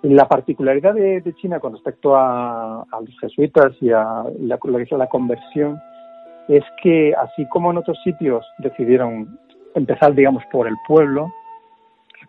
La 0.03 0.29
particularidad 0.29 0.95
de, 0.95 1.35
China 1.41 1.59
con 1.59 1.73
respecto 1.73 2.15
a, 2.17 2.87
los 3.01 3.19
jesuitas 3.21 3.73
y 3.81 3.91
a 3.91 4.25
la, 4.41 4.59
la 4.91 5.07
conversión 5.09 5.79
es 6.49 6.65
que 6.83 7.15
así 7.15 7.47
como 7.49 7.71
en 7.71 7.79
otros 7.79 7.99
sitios 8.05 8.47
decidieron 8.59 9.39
empezar, 9.75 10.15
digamos, 10.15 10.43
por 10.53 10.69
el 10.69 10.77
pueblo, 10.87 11.29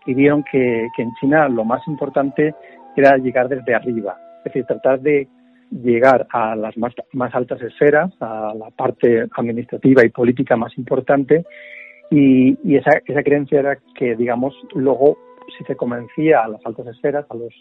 y 0.06 0.14
vieron 0.14 0.42
que, 0.50 0.88
en 0.96 1.14
China 1.20 1.48
lo 1.48 1.64
más 1.64 1.86
importante 1.86 2.54
era 2.96 3.16
llegar 3.18 3.48
desde 3.48 3.74
arriba, 3.74 4.16
es 4.38 4.44
decir, 4.44 4.64
tratar 4.64 5.00
de 5.00 5.28
llegar 5.70 6.26
a 6.30 6.56
las 6.56 6.76
más, 6.78 6.94
más 7.12 7.34
altas 7.34 7.60
esferas, 7.60 8.10
a 8.20 8.54
la 8.54 8.70
parte 8.70 9.26
administrativa 9.36 10.04
y 10.04 10.08
política 10.08 10.56
más 10.56 10.76
importante, 10.78 11.44
y, 12.10 12.56
y 12.64 12.76
esa, 12.76 12.90
esa 13.04 13.22
creencia 13.22 13.60
era 13.60 13.78
que, 13.94 14.16
digamos, 14.16 14.54
luego 14.74 15.18
si 15.56 15.64
se 15.64 15.76
convencía 15.76 16.44
a 16.44 16.48
las 16.48 16.64
altas 16.64 16.86
esferas, 16.88 17.26
a 17.28 17.34
los, 17.34 17.54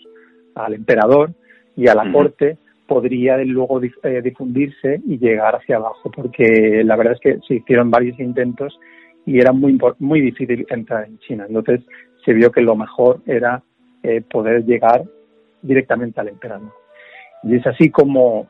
al 0.56 0.74
emperador 0.74 1.32
y 1.76 1.88
a 1.88 1.96
la 1.96 2.12
corte, 2.12 2.58
podría 2.88 3.38
luego 3.38 3.82
eh, 3.82 4.22
difundirse 4.24 5.02
y 5.06 5.18
llegar 5.18 5.56
hacia 5.56 5.78
abajo, 5.78 6.10
porque 6.12 6.82
la 6.84 6.96
verdad 6.96 7.14
es 7.14 7.20
que 7.20 7.40
se 7.48 7.56
hicieron 7.56 7.92
varios 7.92 8.20
intentos 8.20 8.80
y 9.26 9.40
era 9.40 9.52
muy, 9.52 9.78
muy 10.00 10.22
difícil 10.22 10.66
entrar 10.70 11.06
en 11.06 11.20
China. 11.20 11.46
Entonces 11.48 11.82
se 12.26 12.34
vio 12.34 12.52
que 12.52 12.62
lo 12.62 12.76
mejor 12.76 13.22
era 13.26 13.62
eh, 14.04 14.22
poder 14.22 14.66
llegar 14.66 15.04
directamente 15.62 16.22
al 16.22 16.30
emperador. 16.30 16.72
Y 17.44 17.56
es 17.56 17.68
así 17.68 17.90
como 17.90 18.48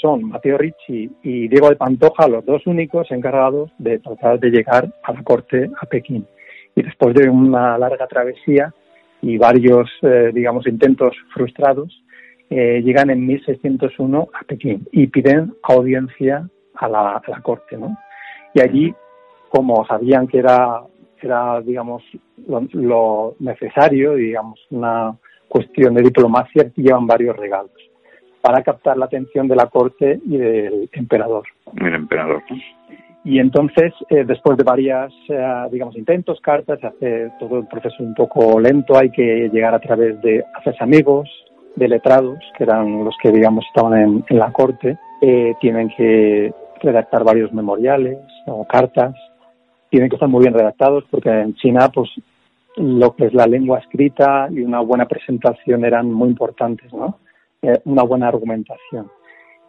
son 0.00 0.24
Mateo 0.24 0.58
Ricci 0.58 1.10
y 1.22 1.48
Diego 1.48 1.68
de 1.68 1.76
Pantoja 1.76 2.26
los 2.26 2.44
dos 2.44 2.66
únicos 2.66 3.10
encargados 3.10 3.70
de 3.78 3.98
tratar 3.98 4.40
de 4.40 4.50
llegar 4.50 4.92
a 5.02 5.12
la 5.12 5.22
corte 5.22 5.70
a 5.80 5.86
Pekín 5.86 6.26
y 6.74 6.82
después 6.82 7.14
de 7.14 7.28
una 7.28 7.78
larga 7.78 8.06
travesía 8.06 8.72
y 9.20 9.38
varios, 9.38 9.90
eh, 10.02 10.30
digamos, 10.34 10.66
intentos 10.66 11.16
frustrados, 11.32 12.02
eh, 12.50 12.82
llegan 12.82 13.10
en 13.10 13.26
1601 13.26 14.28
a 14.34 14.44
Pekín 14.44 14.86
y 14.92 15.06
piden 15.06 15.54
audiencia 15.62 16.48
a 16.74 16.88
la, 16.88 17.22
corte, 17.42 17.76
¿no? 17.76 17.96
Y 18.54 18.60
allí, 18.60 18.94
como 19.48 19.86
sabían 19.86 20.26
que 20.26 20.38
era, 20.38 20.82
era 21.20 21.60
digamos, 21.60 22.02
lo, 22.46 23.36
necesario, 23.38 24.14
digamos, 24.14 24.60
una 24.70 25.16
cuestión 25.48 25.94
de 25.94 26.02
diplomacia, 26.02 26.70
llevan 26.74 27.06
varios 27.06 27.36
regalos 27.36 27.72
para 28.40 28.62
captar 28.62 28.98
la 28.98 29.04
atención 29.04 29.46
de 29.46 29.56
la 29.56 29.66
corte 29.66 30.20
y 30.26 30.36
del 30.36 30.90
emperador. 30.92 31.44
El 31.76 31.94
emperador. 31.94 32.42
Y 33.24 33.38
entonces, 33.38 33.92
eh, 34.08 34.24
después 34.24 34.58
de 34.58 34.64
varias, 34.64 35.12
eh, 35.28 35.68
digamos, 35.70 35.96
intentos, 35.96 36.40
cartas, 36.40 36.82
hace 36.82 37.30
todo 37.38 37.58
el 37.58 37.66
proceso 37.66 38.02
un 38.02 38.14
poco 38.14 38.58
lento, 38.58 38.98
hay 38.98 39.10
que 39.10 39.48
llegar 39.52 39.74
a 39.74 39.78
través 39.78 40.20
de 40.22 40.44
hacerse 40.58 40.82
amigos, 40.82 41.28
de 41.76 41.88
letrados, 41.88 42.38
que 42.58 42.64
eran 42.64 43.04
los 43.04 43.14
que, 43.22 43.30
digamos, 43.30 43.64
estaban 43.66 44.24
en, 44.28 44.38
la 44.38 44.52
corte, 44.52 44.98
eh, 45.20 45.54
tienen 45.60 45.88
que 45.96 46.52
redactar 46.82 47.22
varios 47.22 47.52
memoriales 47.52 48.18
o 48.46 48.66
cartas, 48.66 49.14
tienen 49.88 50.10
que 50.10 50.16
estar 50.16 50.28
muy 50.28 50.42
bien 50.42 50.54
redactados 50.54 51.04
porque 51.10 51.30
en 51.30 51.54
China, 51.54 51.90
pues, 51.94 52.10
lo 52.76 53.14
que 53.14 53.26
es 53.26 53.34
la 53.34 53.46
lengua 53.46 53.78
escrita 53.78 54.48
y 54.50 54.62
una 54.62 54.80
buena 54.80 55.06
presentación 55.06 55.84
eran 55.84 56.10
muy 56.10 56.28
importantes, 56.28 56.92
¿no? 56.92 57.18
una 57.84 58.02
buena 58.02 58.28
argumentación. 58.28 59.08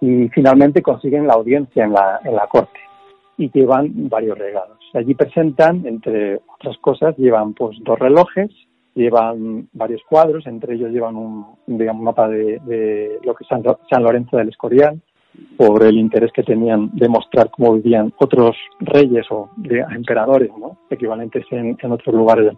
Y 0.02 0.28
finalmente 0.30 0.82
consiguen 0.82 1.28
la 1.28 1.34
audiencia 1.34 1.84
en 1.84 1.94
la, 1.94 2.20
en 2.24 2.36
la 2.36 2.48
corte 2.48 2.80
y 3.38 3.50
llevan 3.52 4.10
varios 4.10 4.38
regalos. 4.38 4.78
Allí 4.94 5.16
presentan, 5.16 5.86
entre 5.86 6.42
otras 6.56 6.78
cosas, 6.78 7.18
llevan 7.18 7.54
pues 7.54 7.78
dos 7.84 7.98
relojes, 7.98 8.52
llevan 8.96 9.68
varios 9.74 10.02
cuadros, 10.08 10.46
entre 10.46 10.76
ellos 10.76 10.92
llevan 10.92 11.16
un 11.16 11.46
digamos, 11.66 12.04
mapa 12.04 12.28
de, 12.28 13.20
lo 13.24 13.34
que 13.34 13.44
es 13.44 13.48
San, 13.90 14.04
Lorenzo 14.04 14.38
del 14.38 14.50
Escorial, 14.50 15.02
por 15.58 15.84
el 15.84 15.98
interés 15.98 16.32
que 16.32 16.44
tenían 16.44 16.92
de 16.94 17.10
mostrar 17.10 17.50
cómo 17.50 17.74
vivían 17.74 18.14
otros 18.20 18.56
reyes 18.80 19.26
o 19.32 19.50
emperadores, 19.96 20.52
¿no? 20.60 20.78
equivalentes 20.92 21.46
en, 21.50 21.76
otros 21.92 22.14
lugares 22.14 22.54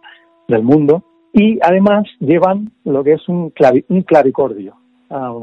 del, 0.47 0.63
mundo. 0.63 1.03
Y 1.31 1.57
además 1.61 2.03
llevan 2.19 2.71
lo 2.83 3.03
que 3.03 3.13
es 3.13 3.29
un, 3.29 3.53
un 3.89 4.01
clavicordio, 4.01 4.75
ah, 5.09 5.33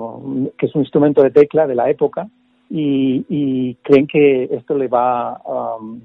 que 0.58 0.66
es 0.66 0.74
un 0.74 0.82
instrumento 0.82 1.22
de 1.22 1.30
tecla 1.30 1.66
de 1.66 1.74
la 1.74 1.88
época, 1.88 2.28
y, 2.74 3.74
creen 3.82 4.06
que 4.06 4.44
esto 4.44 4.76
le 4.76 4.88
va, 4.88 5.38
um, 5.44 6.00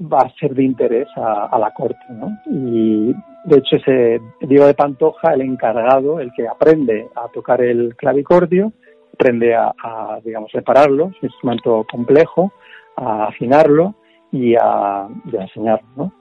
va 0.00 0.18
a 0.18 0.34
ser 0.38 0.54
de 0.54 0.64
interés 0.64 1.08
a, 1.16 1.56
la 1.58 1.70
corte. 1.72 2.04
¿no? 2.10 2.36
Y 2.46 3.14
de 3.44 3.58
hecho 3.58 3.76
ese 3.76 4.20
Diego 4.40 4.66
de 4.66 4.74
Pantoja, 4.74 5.34
el 5.34 5.42
encargado, 5.42 6.20
el 6.20 6.32
que 6.32 6.48
aprende 6.48 7.08
a 7.14 7.28
tocar 7.28 7.62
el 7.62 7.94
clavicordio, 7.96 8.72
aprende 9.14 9.54
a, 9.54 10.20
digamos, 10.24 10.50
repararlo, 10.52 11.10
es 11.10 11.22
un 11.22 11.28
instrumento 11.28 11.86
complejo, 11.90 12.52
a 12.96 13.26
afinarlo 13.26 13.94
y 14.32 14.54
a, 14.54 15.08
y 15.32 15.36
a 15.36 15.42
enseñarlo. 15.42 15.88
¿no? 15.96 16.12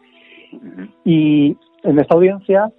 Y 1.04 1.58
en 1.84 2.00
esta 2.00 2.16
audiencia 2.16 2.72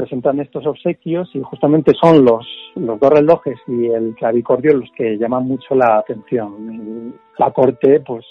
presentan 0.00 0.40
estos 0.40 0.66
obsequios 0.66 1.30
y 1.34 1.42
justamente 1.42 1.92
son 2.00 2.24
los, 2.24 2.46
los 2.74 2.98
dos 2.98 3.10
relojes 3.10 3.58
y 3.66 3.86
el 3.86 4.14
clavicordio 4.14 4.78
los 4.78 4.90
que 4.96 5.18
llaman 5.18 5.46
mucho 5.46 5.74
la 5.74 5.98
atención. 5.98 7.14
La 7.38 7.50
corte, 7.50 8.00
pues, 8.00 8.24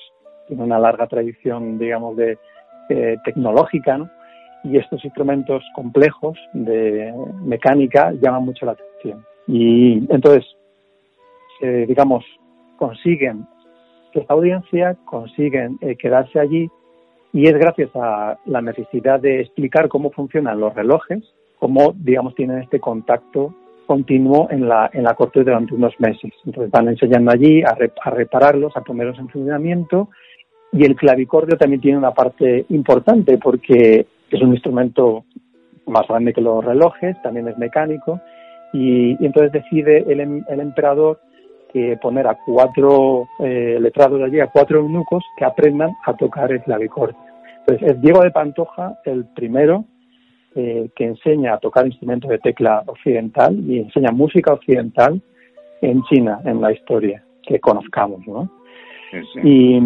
tiene 0.47 0.63
una 0.63 0.79
larga 0.79 1.07
tradición, 1.07 1.77
digamos, 1.77 2.17
de 2.17 2.37
tecnológica, 3.23 3.99
¿no? 3.99 4.09
y 4.63 4.77
estos 4.77 5.03
instrumentos 5.05 5.63
complejos 5.73 6.37
de 6.53 7.13
mecánica 7.43 8.11
llaman 8.13 8.45
mucho 8.45 8.65
la 8.65 8.73
atención. 8.73 9.25
Y 9.47 9.97
entonces, 10.13 10.45
eh, 11.61 11.85
digamos, 11.87 12.25
consiguen 12.77 13.45
esta 14.13 14.33
audiencia, 14.33 14.97
consiguen 15.05 15.77
eh, 15.81 15.95
quedarse 15.95 16.39
allí 16.39 16.69
y 17.31 17.47
es 17.47 17.53
gracias 17.53 17.89
a 17.95 18.37
la 18.45 18.61
necesidad 18.61 19.19
de 19.19 19.41
explicar 19.41 19.87
cómo 19.87 20.11
funcionan 20.11 20.59
los 20.59 20.73
relojes, 20.73 21.23
cómo, 21.59 21.93
digamos, 21.95 22.33
tienen 22.35 22.59
este 22.59 22.79
contacto 22.79 23.53
continuo 23.85 24.47
en 24.51 24.67
la, 24.69 24.89
en 24.93 25.03
la 25.03 25.15
corte 25.15 25.43
durante 25.43 25.73
unos 25.73 25.99
meses. 25.99 26.31
Entonces 26.45 26.71
van 26.71 26.89
enseñando 26.89 27.31
allí 27.31 27.63
a, 27.63 27.75
a 28.03 28.09
repararlos, 28.11 28.77
a 28.77 28.81
ponerlos 28.81 29.17
en 29.17 29.29
funcionamiento 29.29 30.09
y 30.71 30.85
el 30.85 30.95
clavicordio 30.95 31.57
también 31.57 31.81
tiene 31.81 31.97
una 31.97 32.13
parte 32.13 32.65
importante 32.69 33.37
porque 33.39 34.05
es 34.29 34.41
un 34.41 34.51
instrumento 34.51 35.25
más 35.87 36.07
grande 36.07 36.33
que 36.33 36.41
los 36.41 36.63
relojes, 36.63 37.19
también 37.23 37.47
es 37.47 37.57
mecánico 37.57 38.21
y, 38.73 39.17
entonces 39.25 39.51
decide 39.51 40.05
el, 40.07 40.19
em, 40.19 40.43
el 40.47 40.59
emperador 40.59 41.19
que 41.73 41.97
poner 42.01 42.27
a 42.27 42.37
cuatro 42.45 43.27
eh, 43.39 43.77
letrados 43.79 44.21
allí, 44.21 44.39
a 44.39 44.47
cuatro 44.47 44.79
eunucos 44.79 45.23
que 45.37 45.45
aprendan 45.45 45.91
a 46.05 46.13
tocar 46.15 46.51
el 46.51 46.61
clavicordio. 46.61 47.17
Entonces 47.59 47.95
es 47.95 48.01
Diego 48.01 48.21
de 48.21 48.31
Pantoja 48.31 48.99
el 49.05 49.25
primero 49.25 49.85
eh, 50.55 50.89
que 50.95 51.05
enseña 51.05 51.53
a 51.53 51.59
tocar 51.59 51.85
instrumentos 51.85 52.29
de 52.29 52.39
tecla 52.39 52.83
occidental 52.85 53.57
y 53.67 53.79
enseña 53.79 54.11
música 54.11 54.53
occidental 54.53 55.21
en 55.81 56.03
China, 56.03 56.39
en 56.45 56.61
la 56.61 56.71
historia 56.71 57.23
que 57.43 57.59
conozcamos, 57.59 58.25
¿no? 58.27 58.49
Y, 59.43 59.79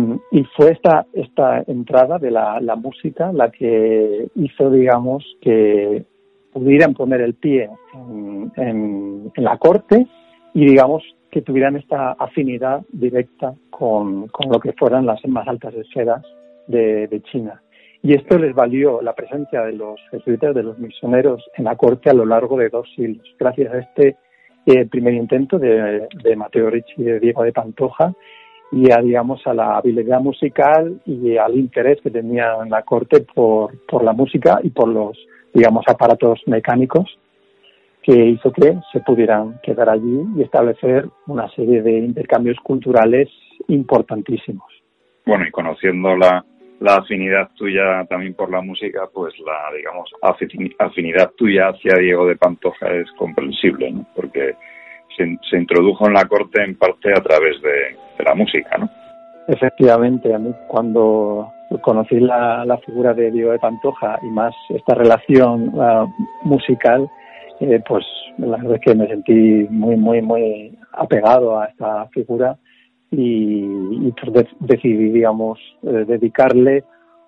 fue 0.55 0.71
esta, 0.71 1.05
esta 1.13 1.63
entrada 1.67 2.19
de 2.19 2.31
la, 2.31 2.59
la, 2.59 2.75
música 2.75 3.31
la 3.31 3.49
que 3.49 4.27
hizo, 4.35 4.69
digamos, 4.69 5.23
que 5.41 6.03
pudieran 6.51 6.93
poner 6.93 7.21
el 7.21 7.33
pie 7.33 7.69
en, 7.93 8.51
en, 8.57 9.31
la 9.37 9.57
corte 9.57 10.05
y, 10.53 10.65
digamos, 10.65 11.03
que 11.31 11.41
tuvieran 11.41 11.77
esta 11.77 12.11
afinidad 12.11 12.81
directa 12.91 13.53
con, 13.69 14.27
con 14.27 14.51
lo 14.51 14.59
que 14.59 14.73
fueran 14.73 15.05
las 15.05 15.25
más 15.27 15.47
altas 15.47 15.73
esferas 15.73 16.21
de, 16.67 17.07
de, 17.07 17.21
China. 17.21 17.61
Y 18.05 18.13
esto 18.13 18.37
les 18.37 18.53
valió 18.53 19.01
la 19.01 19.13
presencia 19.13 19.61
de 19.61 19.71
los 19.71 19.97
jesuitas, 20.11 20.53
de 20.53 20.61
los 20.61 20.77
misioneros 20.77 21.41
en 21.55 21.63
la 21.63 21.77
corte 21.77 22.09
a 22.09 22.13
lo 22.13 22.25
largo 22.25 22.57
de 22.57 22.67
dos 22.67 22.85
siglos. 22.97 23.25
Gracias 23.39 23.73
a 23.73 23.79
este 23.79 24.17
eh, 24.65 24.85
primer 24.87 25.13
intento 25.13 25.57
de, 25.57 26.09
Mateo 26.35 26.69
Ricci 26.69 26.95
y 26.97 27.03
de 27.03 27.21
Diego 27.21 27.43
de 27.43 27.53
Pantoja, 27.53 28.13
y 28.73 28.91
a, 28.91 28.97
digamos, 28.97 29.45
a 29.47 29.53
la 29.53 29.77
habilidad 29.77 30.19
musical 30.19 30.99
y 31.05 31.37
al 31.37 31.55
interés 31.55 32.01
que 32.01 32.11
tenía 32.11 32.57
en 32.61 32.71
la 32.71 32.81
corte 32.81 33.21
por, 33.21 33.71
por 33.87 34.03
la 34.03 34.11
música 34.11 34.59
y 34.61 34.71
por 34.71 34.89
los, 34.89 35.17
digamos, 35.53 35.85
aparatos 35.87 36.41
mecánicos 36.45 37.17
que 38.01 38.13
hizo 38.13 38.51
que 38.51 38.79
se 38.91 38.99
pudieran 38.99 39.61
quedar 39.63 39.89
allí 39.89 40.25
y 40.35 40.41
establecer 40.41 41.07
una 41.27 41.47
serie 41.51 41.81
de 41.81 41.99
intercambios 41.99 42.57
culturales 42.61 43.29
importantísimos. 43.69 44.65
Bueno, 45.25 45.45
y 45.47 45.51
conociendo 45.51 46.17
la, 46.17 46.43
la 46.79 46.95
afinidad 46.95 47.49
tuya 47.55 48.05
también 48.09 48.33
por 48.33 48.51
la 48.51 48.61
música, 48.61 49.07
pues 49.13 49.33
la, 49.39 49.75
digamos, 49.75 50.09
afinidad 50.79 51.31
tuya 51.37 51.69
hacia 51.69 51.97
Diego 51.97 52.27
de 52.27 52.35
Pantoja 52.35 52.91
es 52.91 53.09
comprensible, 53.13 53.91
¿no? 53.91 54.05
Porque 54.15 54.55
se, 55.15 55.57
introdujo 55.57 56.07
en 56.07 56.13
la 56.13 56.25
corte 56.25 56.63
en 56.63 56.75
parte 56.75 57.11
a 57.11 57.21
través 57.21 57.61
de, 57.61 58.23
la 58.23 58.35
música, 58.35 58.77
¿no? 58.77 58.89
Efectivamente, 59.47 60.33
a 60.33 60.39
mí 60.39 60.53
cuando 60.67 61.51
conocí 61.81 62.19
la, 62.19 62.79
figura 62.85 63.13
de 63.13 63.31
Diego 63.31 63.51
de 63.51 63.59
Pantoja 63.59 64.17
y 64.21 64.27
más 64.27 64.53
esta 64.69 64.95
relación 64.95 65.69
uh, 65.77 66.07
musical, 66.43 67.09
eh, 67.59 67.81
pues 67.87 68.05
la 68.37 68.57
verdad 68.57 68.75
es 68.75 68.81
que 68.81 68.95
me 68.95 69.07
sentí 69.07 69.67
muy, 69.69 69.97
muy, 69.97 70.21
muy 70.21 70.77
apegado 70.93 71.59
a 71.59 71.65
esta 71.65 72.07
figura 72.07 72.57
y, 73.15 74.11
pues 74.11 74.47
decidí, 74.59 75.11
digamos, 75.11 75.59
eh, 75.83 76.05
dedicarle 76.07 76.83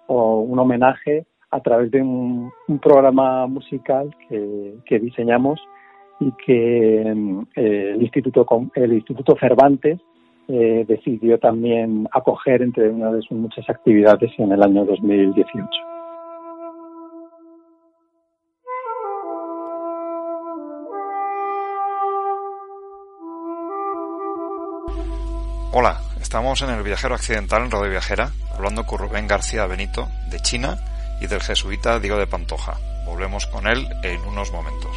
un 0.08 0.60
homenaje 0.60 1.26
a 1.52 1.60
través 1.62 1.92
de 1.92 2.02
un, 2.02 2.52
programa 2.82 3.48
musical 3.48 4.16
que 4.30 5.00
diseñamos 5.00 5.60
y 6.20 6.32
que 6.46 7.02
eh, 7.56 7.92
el 7.96 8.02
Instituto 8.02 8.46
el 8.76 8.94
Instituto 8.94 9.36
Cervantes 9.40 10.00
eh, 10.48 10.86
decidió 10.88 11.40
también 11.40 12.08
acoger 12.12 12.62
entre 12.62 12.90
una 12.90 13.12
de 13.12 13.22
sus 13.22 13.38
muchas 13.38 13.68
actividades 13.70 14.32
en 14.38 14.52
el 14.52 14.62
año 14.62 14.86
2018. 14.86 15.95
Hola, 25.78 25.98
estamos 26.22 26.62
en 26.62 26.70
el 26.70 26.84
Viajero 26.84 27.16
Accidental 27.16 27.66
en 27.66 27.72
Radio 27.72 27.90
Viajera, 27.90 28.30
hablando 28.56 28.86
con 28.86 28.98
Rubén 28.98 29.28
García 29.28 29.68
Benito 29.68 30.08
de 30.32 30.40
China 30.40 30.78
y 31.20 31.28
del 31.28 31.42
jesuita 31.42 32.00
Diego 32.00 32.18
de 32.18 32.28
Pantoja. 32.28 32.76
Volvemos 33.06 33.46
con 33.48 33.68
él 33.68 33.86
en 34.02 34.22
unos 34.22 34.54
momentos. 34.54 34.96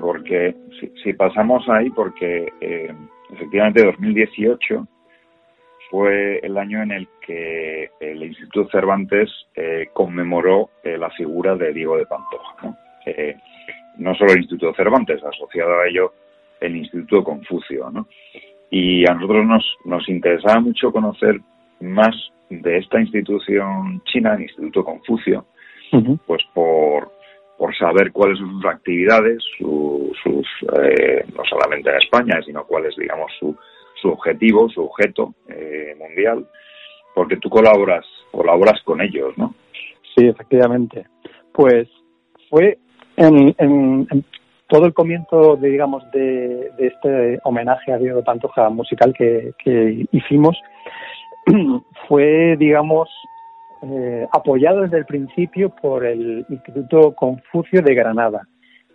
porque 0.00 0.54
si, 1.02 1.12
pasamos 1.12 1.68
ahí, 1.68 1.88
porque 1.90 2.52
eh, 2.60 2.92
efectivamente 3.30 3.84
2018 3.84 4.86
fue 5.90 6.38
el 6.42 6.56
año 6.58 6.82
en 6.82 6.92
el 6.92 7.08
que 7.20 7.90
el 8.00 8.22
Instituto 8.22 8.68
Cervantes 8.70 9.30
eh, 9.54 9.88
conmemoró 9.92 10.70
eh, 10.82 10.98
la 10.98 11.10
figura 11.10 11.54
de 11.56 11.72
Diego 11.72 11.96
de 11.96 12.06
Pantoja. 12.06 12.56
¿no? 12.62 12.76
no 13.98 14.14
solo 14.14 14.32
el 14.32 14.38
Instituto 14.38 14.74
Cervantes, 14.74 15.22
asociado 15.22 15.80
a 15.80 15.88
ello 15.88 16.12
el 16.60 16.76
Instituto 16.76 17.24
Confucio. 17.24 17.90
¿no? 17.90 18.06
Y 18.70 19.08
a 19.08 19.14
nosotros 19.14 19.46
nos, 19.46 19.76
nos 19.84 20.08
interesaba 20.08 20.60
mucho 20.60 20.92
conocer 20.92 21.40
más 21.80 22.14
de 22.50 22.78
esta 22.78 23.00
institución 23.00 24.02
china, 24.04 24.34
el 24.34 24.42
Instituto 24.42 24.84
Confucio, 24.84 25.46
pues 26.26 26.42
por, 26.52 27.10
por 27.56 27.76
saber 27.76 28.12
cuáles 28.12 28.38
son 28.38 28.50
sus 28.52 28.66
actividades, 28.66 29.42
sus, 29.58 30.46
eh, 30.82 31.24
no 31.34 31.44
solamente 31.44 31.90
en 31.90 31.96
España, 31.96 32.40
sino 32.44 32.64
cuál 32.64 32.86
es, 32.86 32.96
digamos, 32.96 33.32
su, 33.38 33.56
su 34.06 34.12
objetivo, 34.12 34.68
su 34.68 34.84
objeto 34.84 35.34
eh, 35.48 35.96
mundial, 35.98 36.46
porque 37.14 37.36
tú 37.36 37.50
colaboras, 37.50 38.04
colaboras 38.30 38.80
con 38.84 39.00
ellos, 39.00 39.36
¿no? 39.36 39.54
Sí, 40.14 40.26
efectivamente. 40.26 41.06
Pues 41.52 41.88
fue 42.48 42.78
en, 43.16 43.54
en, 43.58 44.24
todo 44.68 44.86
el 44.86 44.94
comienzo, 44.94 45.56
de, 45.56 45.70
digamos, 45.70 46.08
de, 46.12 46.70
este 46.78 47.38
homenaje 47.44 47.92
a 47.92 47.98
Diego 47.98 48.22
Pantoja 48.22 48.68
musical 48.70 49.12
que, 49.16 49.52
que 49.62 50.06
hicimos, 50.12 50.56
fue, 52.08 52.56
digamos, 52.58 53.08
eh, 53.82 54.26
apoyado 54.32 54.82
desde 54.82 54.98
el 54.98 55.06
principio 55.06 55.70
por 55.70 56.04
el 56.04 56.44
Instituto 56.48 57.12
Confucio 57.14 57.82
de 57.82 57.94
Granada, 57.94 58.46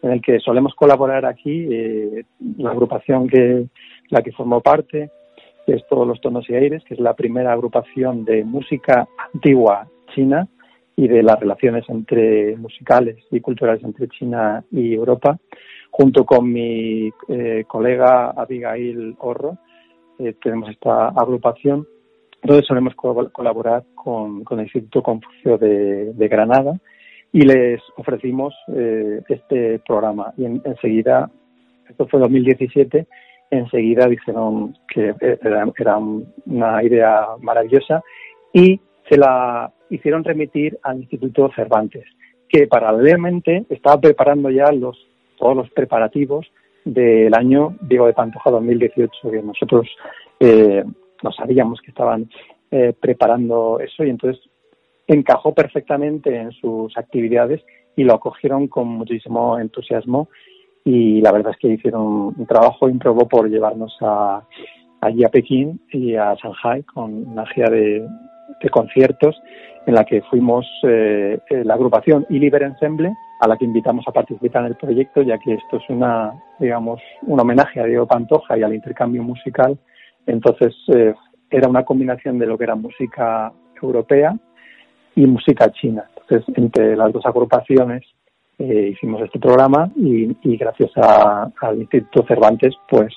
en 0.02 0.12
el 0.12 0.22
que 0.22 0.40
solemos 0.40 0.74
colaborar 0.76 1.26
aquí, 1.26 1.68
eh, 1.72 2.24
la 2.58 2.72
agrupación 2.72 3.28
que 3.28 3.68
la 4.12 4.22
que 4.22 4.32
formó 4.32 4.62
parte, 4.62 5.10
que 5.66 5.74
es 5.74 5.88
Todos 5.90 6.08
los 6.08 6.22
Tonos 6.22 6.48
y 6.50 6.54
Aires, 6.54 6.84
que 6.86 6.94
es 6.94 7.00
la 7.00 7.16
primera 7.16 7.52
agrupación 7.54 8.24
de 8.24 8.44
música 8.44 9.08
antigua 9.34 9.88
china 10.14 10.48
y 10.96 11.08
de 11.08 11.24
las 11.24 11.40
relaciones 11.40 11.84
entre 11.90 12.56
musicales 12.58 13.18
y 13.32 13.40
culturales 13.40 13.84
entre 13.84 14.08
China 14.10 14.64
y 14.72 14.94
Europa, 14.94 15.40
junto 15.90 16.26
con 16.26 16.52
mi 16.52 17.12
eh, 17.28 17.64
colega 17.68 18.30
Abigail 18.32 19.16
Horro, 19.20 19.58
tenemos 20.44 20.70
esta 20.70 21.08
agrupación 21.08 21.88
entonces 22.44 22.66
solemos 22.68 22.96
colaborar 22.96 23.84
con, 23.94 24.44
el 24.50 24.60
Instituto 24.62 25.04
Confucio 25.04 25.58
de, 25.58 26.28
Granada 26.28 26.80
y 27.32 27.42
les 27.42 27.82
ofrecimos 27.98 28.54
eh, 28.76 29.22
este 29.30 29.80
programa. 29.80 30.34
Y 30.38 30.46
enseguida, 30.46 31.30
esto 31.88 32.08
fue 32.08 32.20
2017, 32.20 33.08
enseguida 33.52 34.08
dijeron 34.08 34.76
que 34.88 35.14
era, 35.20 35.98
una 36.46 36.84
idea 36.84 37.28
maravillosa 37.42 38.02
y 38.54 38.80
se 39.08 39.18
la 39.18 39.72
hicieron 39.90 40.24
remitir 40.24 40.80
al 40.84 41.00
Instituto 41.00 41.52
Cervantes, 41.54 42.06
que 42.48 42.66
paralelamente 42.68 43.66
estaba 43.70 44.00
preparando 44.00 44.50
ya 44.50 44.72
los 44.72 44.98
todos 45.38 45.56
los 45.56 45.70
preparativos 45.72 46.48
del 46.86 47.34
año 47.34 47.76
Diego 47.82 48.06
de 48.06 48.14
Pantoja 48.14 48.52
2018, 48.52 49.32
que 49.32 49.42
nosotros 49.42 49.88
eh, 50.40 50.84
no 51.24 51.32
sabíamos 51.32 51.82
que 51.82 51.92
estaban 51.92 52.30
eh, 52.70 52.94
preparando 53.00 53.80
eso 53.80 54.04
y 54.04 54.10
entonces 54.10 54.42
encajó 55.08 55.54
perfectamente 55.54 56.36
en 56.36 56.52
sus 56.54 56.96
actividades 56.98 57.62
y 57.96 58.04
lo 58.04 58.14
acogieron 58.14 58.68
con 58.68 58.88
muchísimo 58.88 59.60
entusiasmo 59.60 60.30
y 60.84 61.22
la 61.22 61.32
verdad 61.32 61.52
es 61.52 61.58
que 61.58 61.68
hicieron 61.70 62.34
un 62.38 62.46
trabajo 62.48 62.90
ímprobo 62.90 63.28
por 63.28 63.50
llevarnos 63.50 63.96
a, 64.02 64.44
allí 65.02 65.24
a 65.24 65.30
Pekín 65.30 65.82
y 65.92 66.16
a 66.16 66.36
Shanghai 66.36 66.84
con 66.84 67.28
una 67.28 67.46
gira 67.48 67.70
de, 67.70 68.08
conciertos 68.72 69.36
en 69.88 69.96
la 69.96 70.06
que 70.06 70.22
fuimos 70.24 70.68
eh, 70.84 71.40
eh, 71.50 71.64
la 71.64 71.74
agrupación 71.74 72.26
Iliber 72.30 72.62
Ensemble 72.64 73.12
a 73.40 73.48
la 73.48 73.58
que 73.58 73.66
invitamos 73.66 74.06
a 74.08 74.12
participar 74.12 74.62
en 74.62 74.68
el 74.68 74.76
proyecto 74.76 75.24
ya 75.24 75.40
que 75.40 75.56
esto 75.56 75.78
es 75.78 75.90
una 75.90 76.32
digamos 76.60 77.02
un 77.24 77.40
homenaje 77.40 77.80
a 77.80 77.86
Diego 77.86 78.06
Pantoja 78.06 78.58
y 78.58 78.64
al 78.64 78.76
intercambio 78.76 79.24
musical. 79.24 79.78
Entonces 80.28 80.76
eh, 80.94 81.14
era 81.50 81.68
una 81.68 81.84
combinación 81.84 82.38
de 82.38 82.46
lo 82.46 82.58
que 82.58 82.66
era 82.66 82.76
música 82.76 83.52
europea 83.82 84.38
y 85.16 85.26
música 85.26 85.72
china. 85.72 86.06
Entonces 86.16 86.56
entre 86.56 86.96
las 86.96 87.12
dos 87.12 87.26
agrupaciones 87.26 88.04
hicimos 88.62 89.22
este 89.22 89.40
programa 89.40 89.92
y, 89.96 90.36
gracias 90.58 90.92
al 90.96 91.78
Instituto 91.78 92.26
Cervantes 92.28 92.76
pues 92.90 93.14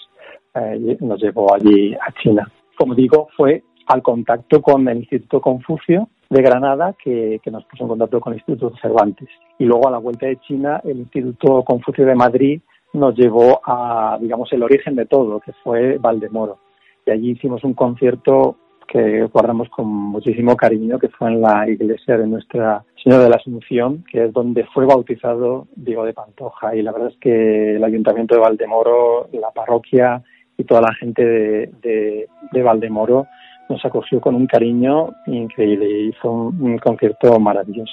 eh, 0.55 0.97
nos 1.01 1.21
llevó 1.21 1.55
allí 1.55 1.95
a 1.95 2.13
China. 2.23 2.51
Como 2.77 2.95
digo, 2.95 3.29
fue 3.37 3.63
al 3.87 4.03
contacto 4.03 4.63
con 4.63 4.89
el 4.89 4.99
Instituto 4.99 5.41
Confucio 5.41 6.09
de 6.31 6.43
Granada 6.43 6.95
que, 7.03 7.41
nos 7.51 7.65
puso 7.67 7.85
en 7.85 7.89
contacto 7.89 8.21
con 8.21 8.33
el 8.33 8.39
Instituto 8.39 8.73
Cervantes. 8.81 9.29
Y 9.59 9.65
luego 9.65 9.89
a 9.89 9.93
la 9.93 9.99
vuelta 9.99 10.27
de 10.27 10.39
China, 10.41 10.81
el 10.85 10.99
Instituto 10.99 11.63
Confucio 11.63 12.07
de 12.07 12.15
Madrid 12.15 12.61
nos 12.93 13.17
llevó 13.17 13.61
a, 13.65 14.19
digamos, 14.21 14.53
el 14.53 14.63
origen 14.63 14.95
de 14.95 15.07
todo, 15.07 15.41
que 15.41 15.53
fue 15.65 15.99
Valdemoro. 15.99 16.59
Y 17.07 17.11
allí 17.11 17.31
hicimos 17.33 17.65
un 17.65 17.75
concierto 17.75 18.57
que 18.87 19.25
guardamos 19.25 19.69
con 19.71 19.87
muchísimo 19.89 20.57
cariño, 20.57 20.99
que 20.99 21.09
fue 21.09 21.33
en 21.33 21.41
la 21.41 21.69
iglesia 21.69 22.17
de 22.17 22.27
Nuestra 22.27 22.85
Señora 23.05 23.25
de 23.25 23.29
la 23.29 23.37
Asunción, 23.37 24.03
que 24.11 24.25
es 24.25 24.33
donde 24.33 24.65
fue 24.73 24.87
bautizado 24.87 25.67
Diego 25.77 26.07
de 26.07 26.15
Pantoja. 26.15 26.75
Y 26.75 26.81
la 26.81 26.91
verdad 26.91 27.11
es 27.11 27.19
que 27.19 27.77
el 27.77 27.85
Ayuntamiento 27.85 28.35
de 28.35 28.41
Valdemoro, 28.41 29.29
la 29.31 29.51
parroquia 29.51 30.23
y 30.57 30.65
toda 30.65 30.81
la 30.81 30.95
gente 30.95 31.23
de, 31.23 32.27
de, 32.51 32.63
Valdemoro 32.63 33.27
nos 33.69 33.85
acogió 33.85 34.23
con 34.23 34.35
un 34.35 34.47
cariño 34.47 35.11
increíble 35.27 35.87
y 35.87 36.13
fue 36.13 36.31
un, 36.31 36.79
concierto 36.79 37.39
maravilloso. 37.39 37.93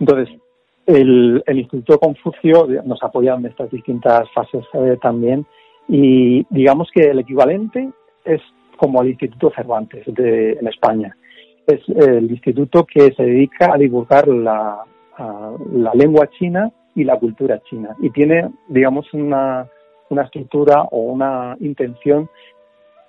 Entonces, 0.00 0.36
el, 0.86 1.44
el, 1.46 1.58
Instituto 1.60 2.00
Confucio 2.00 2.66
nos 2.84 3.00
apoya 3.04 3.34
en 3.34 3.46
estas 3.46 3.70
distintas 3.70 4.28
fases 4.32 4.64
eh, 4.74 4.98
también 5.00 5.46
y 5.86 6.44
digamos 6.50 6.88
que 6.92 7.10
el 7.10 7.20
equivalente 7.20 7.90
es 8.24 8.40
como 8.76 9.02
el 9.02 9.10
Instituto 9.10 9.52
Cervantes 9.54 10.02
de, 10.06 10.54
en 10.54 10.66
España. 10.66 11.16
Es 11.70 11.88
el 11.88 12.30
instituto 12.30 12.84
que 12.84 13.12
se 13.12 13.22
dedica 13.22 13.72
a 13.72 13.78
divulgar 13.78 14.28
la, 14.28 14.84
la 15.72 15.92
lengua 15.94 16.28
china 16.38 16.70
y 16.94 17.04
la 17.04 17.18
cultura 17.18 17.60
china 17.68 17.94
y 18.00 18.10
tiene, 18.10 18.50
digamos, 18.68 19.12
una, 19.12 19.66
una 20.08 20.22
estructura 20.22 20.82
o 20.90 21.00
una 21.12 21.56
intención 21.60 22.28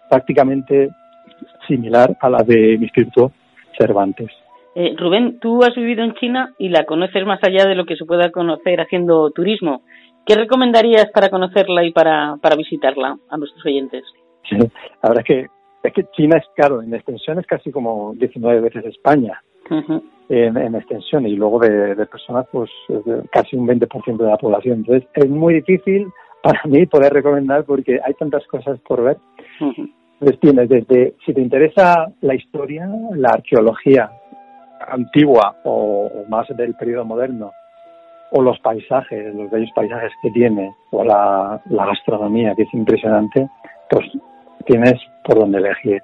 prácticamente 0.09 0.89
similar 1.67 2.15
a 2.19 2.29
la 2.29 2.43
de 2.43 2.77
mi 2.77 2.85
Instituto 2.85 3.31
Cervantes. 3.77 4.29
Eh, 4.75 4.95
Rubén, 4.97 5.39
tú 5.39 5.63
has 5.63 5.75
vivido 5.75 6.03
en 6.03 6.13
China 6.13 6.53
y 6.57 6.69
la 6.69 6.85
conoces 6.85 7.25
más 7.25 7.39
allá 7.43 7.65
de 7.65 7.75
lo 7.75 7.85
que 7.85 7.95
se 7.95 8.05
pueda 8.05 8.31
conocer 8.31 8.79
haciendo 8.79 9.31
turismo. 9.31 9.81
¿Qué 10.25 10.35
recomendarías 10.35 11.09
para 11.13 11.29
conocerla 11.29 11.83
y 11.83 11.91
para, 11.91 12.37
para 12.41 12.55
visitarla 12.55 13.17
a 13.29 13.37
nuestros 13.37 13.65
oyentes? 13.65 14.03
Sí, 14.47 14.55
la 15.03 15.09
verdad 15.09 15.19
es 15.19 15.25
que, 15.25 15.47
es 15.83 15.93
que 15.93 16.05
China 16.11 16.37
es 16.37 16.45
caro, 16.55 16.81
en 16.81 16.93
extensión 16.93 17.39
es 17.39 17.47
casi 17.47 17.71
como 17.71 18.13
19 18.15 18.61
veces 18.61 18.85
España. 18.85 19.41
en, 20.29 20.75
extensión 20.75 21.27
y 21.27 21.35
luego 21.35 21.59
de, 21.59 21.95
de 21.95 22.05
personas 22.05 22.45
pues 22.51 22.69
casi 23.31 23.55
un 23.55 23.67
20% 23.67 24.17
de 24.17 24.27
la 24.29 24.37
población. 24.37 24.79
Entonces 24.79 25.07
es 25.13 25.29
muy 25.29 25.55
difícil 25.55 26.07
para 26.41 26.61
mí 26.65 26.85
poder 26.85 27.13
recomendar 27.13 27.63
porque 27.65 27.99
hay 28.03 28.13
tantas 28.15 28.45
cosas 28.47 28.79
por 28.79 29.03
ver. 29.03 29.17
Entonces 29.59 30.39
tienes 30.39 30.69
desde, 30.69 31.15
si 31.25 31.33
te 31.33 31.41
interesa 31.41 32.11
la 32.21 32.35
historia, 32.35 32.87
la 33.15 33.29
arqueología 33.29 34.11
antigua 34.87 35.55
o, 35.63 36.09
más 36.29 36.47
del 36.55 36.75
periodo 36.75 37.05
moderno, 37.05 37.51
o 38.31 38.41
los 38.41 38.59
paisajes, 38.59 39.33
los 39.35 39.49
bellos 39.51 39.71
paisajes 39.75 40.11
que 40.21 40.31
tiene, 40.31 40.73
o 40.91 41.03
la, 41.03 41.61
gastronomía, 41.69 42.55
que 42.55 42.63
es 42.63 42.73
impresionante, 42.73 43.47
pues 43.89 44.05
tienes 44.61 44.95
por 45.23 45.39
donde 45.39 45.59
elegir. 45.59 46.01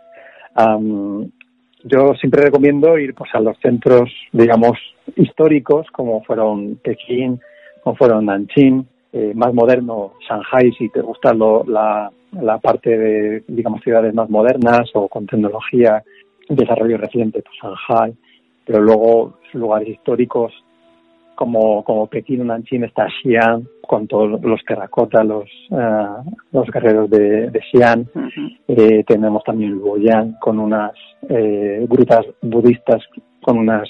yo 1.84 2.14
siempre 2.16 2.44
recomiendo 2.44 2.98
ir 2.98 3.14
pues 3.14 3.30
a 3.34 3.40
los 3.40 3.58
centros, 3.60 4.10
digamos, 4.32 4.78
históricos, 5.16 5.88
como 5.92 6.24
fueron 6.24 6.78
Pekín, 6.84 7.40
como 7.84 7.96
fueron 7.96 8.26
Nanjing, 8.26 8.86
eh, 9.14 9.34
más 9.36 9.54
moderno, 9.54 10.14
Shanghai, 10.28 10.72
si 10.78 10.90
te 10.90 11.02
gusta 11.02 11.34
la, 11.34 12.12
la 12.34 12.58
parte 12.58 12.98
de, 12.98 13.44
digamos, 13.48 13.82
ciudades 13.82 14.14
más 14.14 14.30
modernas 14.30 14.90
o 14.94 15.08
con 15.08 15.26
tecnología, 15.26 16.04
desarrollo 16.50 16.98
reciente, 16.98 17.42
pues 17.42 17.58
Shanghai, 17.62 18.14
pero 18.66 18.82
luego 18.82 19.40
lugares 19.54 19.88
históricos 19.90 20.54
como, 21.38 21.84
como 21.84 22.08
Pekín 22.08 22.48
Nanjing 22.48 22.84
está 22.84 23.08
Xi'an, 23.22 23.68
con 23.88 24.08
todos 24.08 24.42
los 24.42 24.62
terracotas, 24.66 25.24
los, 25.26 25.46
uh, 25.70 26.24
los 26.52 26.68
guerreros 26.72 27.10
de, 27.10 27.52
de 27.52 27.62
Xi'an. 27.72 28.10
eh, 28.68 29.04
tenemos 29.06 29.44
también 29.44 29.72
Luoyang 29.72 30.38
con 30.40 30.60
unas 30.60 30.94
eh, 31.30 31.86
grutas 31.88 32.26
budistas, 32.42 33.04
con 33.42 33.60
unas 33.60 33.88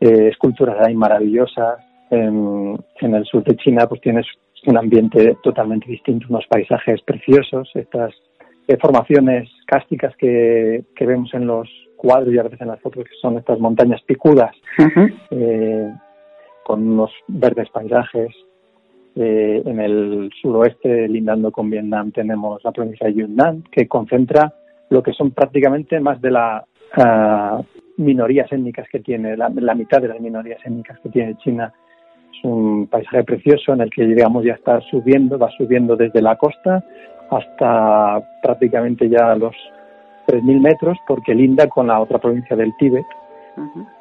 eh, 0.00 0.28
esculturas 0.28 0.76
ahí 0.86 0.94
maravillosas. 0.94 1.78
En, 2.10 2.78
en, 3.00 3.14
el 3.14 3.24
sur 3.24 3.42
de 3.42 3.56
China 3.56 3.86
pues 3.88 4.02
tienes 4.02 4.26
un 4.66 4.76
ambiente 4.76 5.38
totalmente 5.42 5.90
distinto, 5.90 6.26
unos 6.28 6.46
paisajes 6.46 7.00
preciosos, 7.02 7.70
estas 7.74 8.12
eh, 8.68 8.76
formaciones 8.80 9.48
cásticas 9.66 10.14
que, 10.16 10.84
que, 10.94 11.06
vemos 11.06 11.32
en 11.32 11.46
los 11.46 11.68
cuadros 11.96 12.34
y 12.34 12.38
a 12.38 12.42
veces 12.42 12.60
en 12.60 12.68
las 12.68 12.80
fotos, 12.80 13.04
que 13.04 13.16
son 13.20 13.38
estas 13.38 13.58
montañas 13.58 14.02
picudas, 14.02 14.54
eh, 15.30 15.90
con 16.64 16.86
unos 16.86 17.10
verdes 17.28 17.68
paisajes. 17.70 18.30
Eh, 19.14 19.62
en 19.66 19.78
el 19.78 20.30
suroeste, 20.40 21.06
lindando 21.06 21.52
con 21.52 21.68
Vietnam, 21.68 22.12
tenemos 22.12 22.64
la 22.64 22.72
provincia 22.72 23.06
de 23.06 23.14
Yunnan, 23.14 23.62
que 23.70 23.86
concentra 23.86 24.54
lo 24.88 25.02
que 25.02 25.12
son 25.12 25.32
prácticamente 25.32 26.00
más 26.00 26.20
de 26.20 26.30
las 26.30 26.64
uh, 26.96 27.62
minorías 27.98 28.50
étnicas 28.50 28.86
que 28.90 29.00
tiene, 29.00 29.36
la, 29.36 29.48
mitad 29.48 30.00
de 30.00 30.08
las 30.08 30.20
minorías 30.20 30.60
étnicas 30.64 30.98
que 31.00 31.08
tiene 31.10 31.36
China 31.38 31.72
un 32.44 32.88
paisaje 32.88 33.22
precioso 33.22 33.72
en 33.72 33.82
el 33.82 33.90
que, 33.90 34.04
digamos, 34.04 34.44
ya 34.44 34.54
está 34.54 34.80
subiendo, 34.90 35.38
va 35.38 35.48
subiendo 35.56 35.94
desde 35.94 36.20
la 36.20 36.36
costa 36.36 36.82
hasta 37.30 38.20
prácticamente 38.42 39.08
ya 39.08 39.34
los 39.36 39.54
3.000 40.26 40.60
metros, 40.60 40.98
porque 41.06 41.34
linda 41.34 41.68
con 41.68 41.86
la 41.86 42.00
otra 42.00 42.18
provincia 42.18 42.56
del 42.56 42.72
Tíbet, 42.78 43.06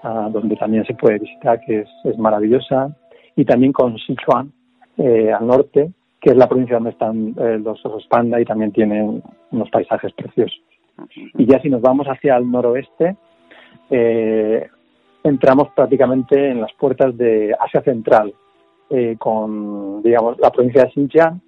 ah, 0.04 0.30
donde 0.32 0.56
también 0.56 0.86
se 0.86 0.94
puede 0.94 1.20
visitar, 1.20 1.60
que 1.62 1.86
es, 2.04 2.18
maravillosa, 2.18 2.96
y 3.36 3.46
también 3.46 3.72
con 3.72 3.98
Sichuan, 3.98 4.52
eh, 4.98 5.32
al 5.32 5.48
norte, 5.48 5.92
que 6.20 6.32
es 6.32 6.38
la 6.38 6.48
provincia 6.48 6.76
donde 6.76 6.92
están 6.92 7.36
eh, 7.38 7.60
los 7.64 7.84
osos 7.86 8.06
panda 8.08 8.40
y 8.40 8.46
también 8.46 8.72
tienen 8.72 9.24
unos 9.52 9.70
paisajes 9.70 10.14
preciosos. 10.14 10.62
Y 11.36 11.46
ya 11.46 11.60
si 11.62 11.70
nos 11.70 11.82
vamos 11.82 12.08
hacia 12.08 12.38
el 12.38 12.52
noroeste, 12.52 13.16
eh, 13.90 14.68
entramos 15.24 15.70
prácticamente 15.76 16.52
en 16.52 16.62
las 16.62 16.74
puertas 16.74 17.18
de 17.18 17.56
Asia 17.60 17.82
Central, 17.82 18.34
con, 19.20 20.04
digamos, 20.04 20.38
la 20.40 20.52
provincia 20.52 20.84
de 20.84 20.92
Xinjiang, 20.92 21.40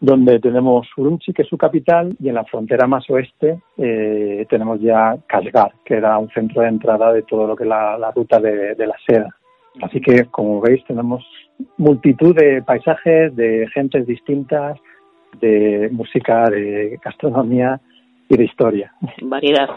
donde 0.00 0.38
tenemos 0.38 0.86
Urumqi, 0.96 1.32
que 1.32 1.42
es 1.42 1.48
su 1.48 1.58
capital, 1.58 2.16
y 2.20 2.28
en 2.28 2.36
la 2.36 2.44
frontera 2.44 2.86
más 2.86 3.08
oeste 3.10 3.60
eh, 3.76 4.46
tenemos 4.48 4.80
ya 4.80 5.16
Kashgar, 5.26 5.72
que 5.84 5.94
era 5.94 6.18
un 6.18 6.28
centro 6.30 6.62
de 6.62 6.68
entrada 6.68 7.12
de 7.12 7.22
todo 7.22 7.46
lo 7.46 7.56
que 7.56 7.64
es 7.64 7.68
la, 7.68 8.12
ruta 8.14 8.38
de, 8.38 8.74
la 8.78 8.96
seda. 9.06 9.34
Así 9.82 10.00
que, 10.00 10.26
como 10.26 10.60
veis, 10.60 10.84
tenemos 10.86 11.24
multitud 11.76 12.34
de 12.34 12.62
paisajes, 12.62 13.34
de 13.34 13.66
gentes 13.74 14.06
distintas, 14.06 14.78
de 15.40 15.88
música, 15.92 16.48
de 16.48 16.98
gastronomía 17.04 17.80
y 18.28 18.36
de 18.36 18.44
historia. 18.44 18.92
Variedad. 19.22 19.68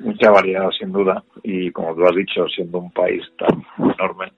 mucha 0.00 0.30
variedad 0.30 0.70
sin 0.78 0.92
duda 0.92 1.22
y 1.42 1.70
como 1.70 1.94
tú 1.94 2.04
has 2.04 2.14
dicho 2.14 2.46
siendo 2.48 2.78
un 2.78 2.90
país 2.90 3.22
tan 3.38 3.62
enorme 3.78 4.32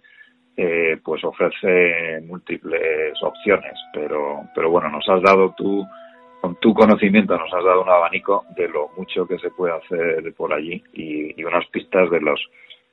eh, 0.57 0.99
pues 1.05 1.23
ofrece 1.25 2.21
múltiples 2.27 3.12
opciones 3.23 3.75
pero 3.92 4.42
pero 4.55 4.71
bueno 4.71 4.88
nos 4.88 5.09
has 5.09 5.23
dado 5.23 5.55
tú 5.57 5.85
con 6.40 6.57
tu 6.57 6.73
conocimiento 6.75 7.37
nos 7.37 7.53
has 7.53 7.64
dado 7.64 7.83
un 7.83 7.88
abanico 7.88 8.45
de 8.57 8.69
lo 8.69 8.88
mucho 8.97 9.27
que 9.27 9.38
se 9.38 9.51
puede 9.51 9.75
hacer 9.75 10.33
por 10.35 10.53
allí 10.53 10.83
y, 10.92 11.45
unas 11.45 11.66
pistas 11.66 12.11
de 12.11 12.21
los 12.21 12.40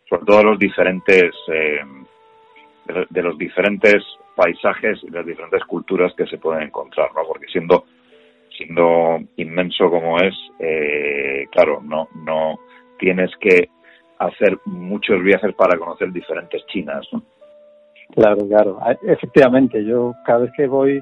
sobre 0.10 0.26
todo 0.26 0.44
los 0.44 0.60
diferentes 0.60 1.34
eh, 1.48 1.82
de, 3.10 3.22
los 3.22 3.38
diferentes 3.38 4.04
paisajes 4.36 5.00
y 5.04 5.10
las 5.10 5.26
diferentes 5.26 5.64
culturas 5.64 6.14
que 6.16 6.28
se 6.28 6.38
pueden 6.38 6.64
encontrar 6.64 7.10
no 7.16 7.22
porque 7.28 7.48
siendo 7.48 7.86
siendo 8.58 9.20
inmenso 9.38 9.90
como 9.90 10.20
es, 10.20 10.36
eh, 10.60 11.48
claro, 11.52 11.82
no, 11.84 12.08
no 12.26 12.60
tienes 13.00 13.32
que 13.40 13.70
hacer 14.20 14.58
muchos 14.66 15.22
viajes 15.22 15.54
para 15.56 15.78
conocer 15.78 16.12
diferentes 16.12 16.66
Chinas. 16.68 17.08
Claro, 18.12 18.48
claro. 18.48 18.78
Ah, 18.82 18.96
efectivamente, 19.04 19.84
yo 19.84 20.14
cada 20.26 20.40
vez 20.40 20.52
que 20.56 20.68
voy 20.68 21.02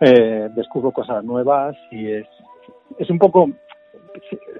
eh, 0.00 0.48
descubro 0.54 0.90
cosas 0.90 1.24
nuevas 1.24 1.76
y 1.90 2.10
es, 2.10 2.26
es 2.98 3.10
un 3.10 3.18
poco 3.18 3.50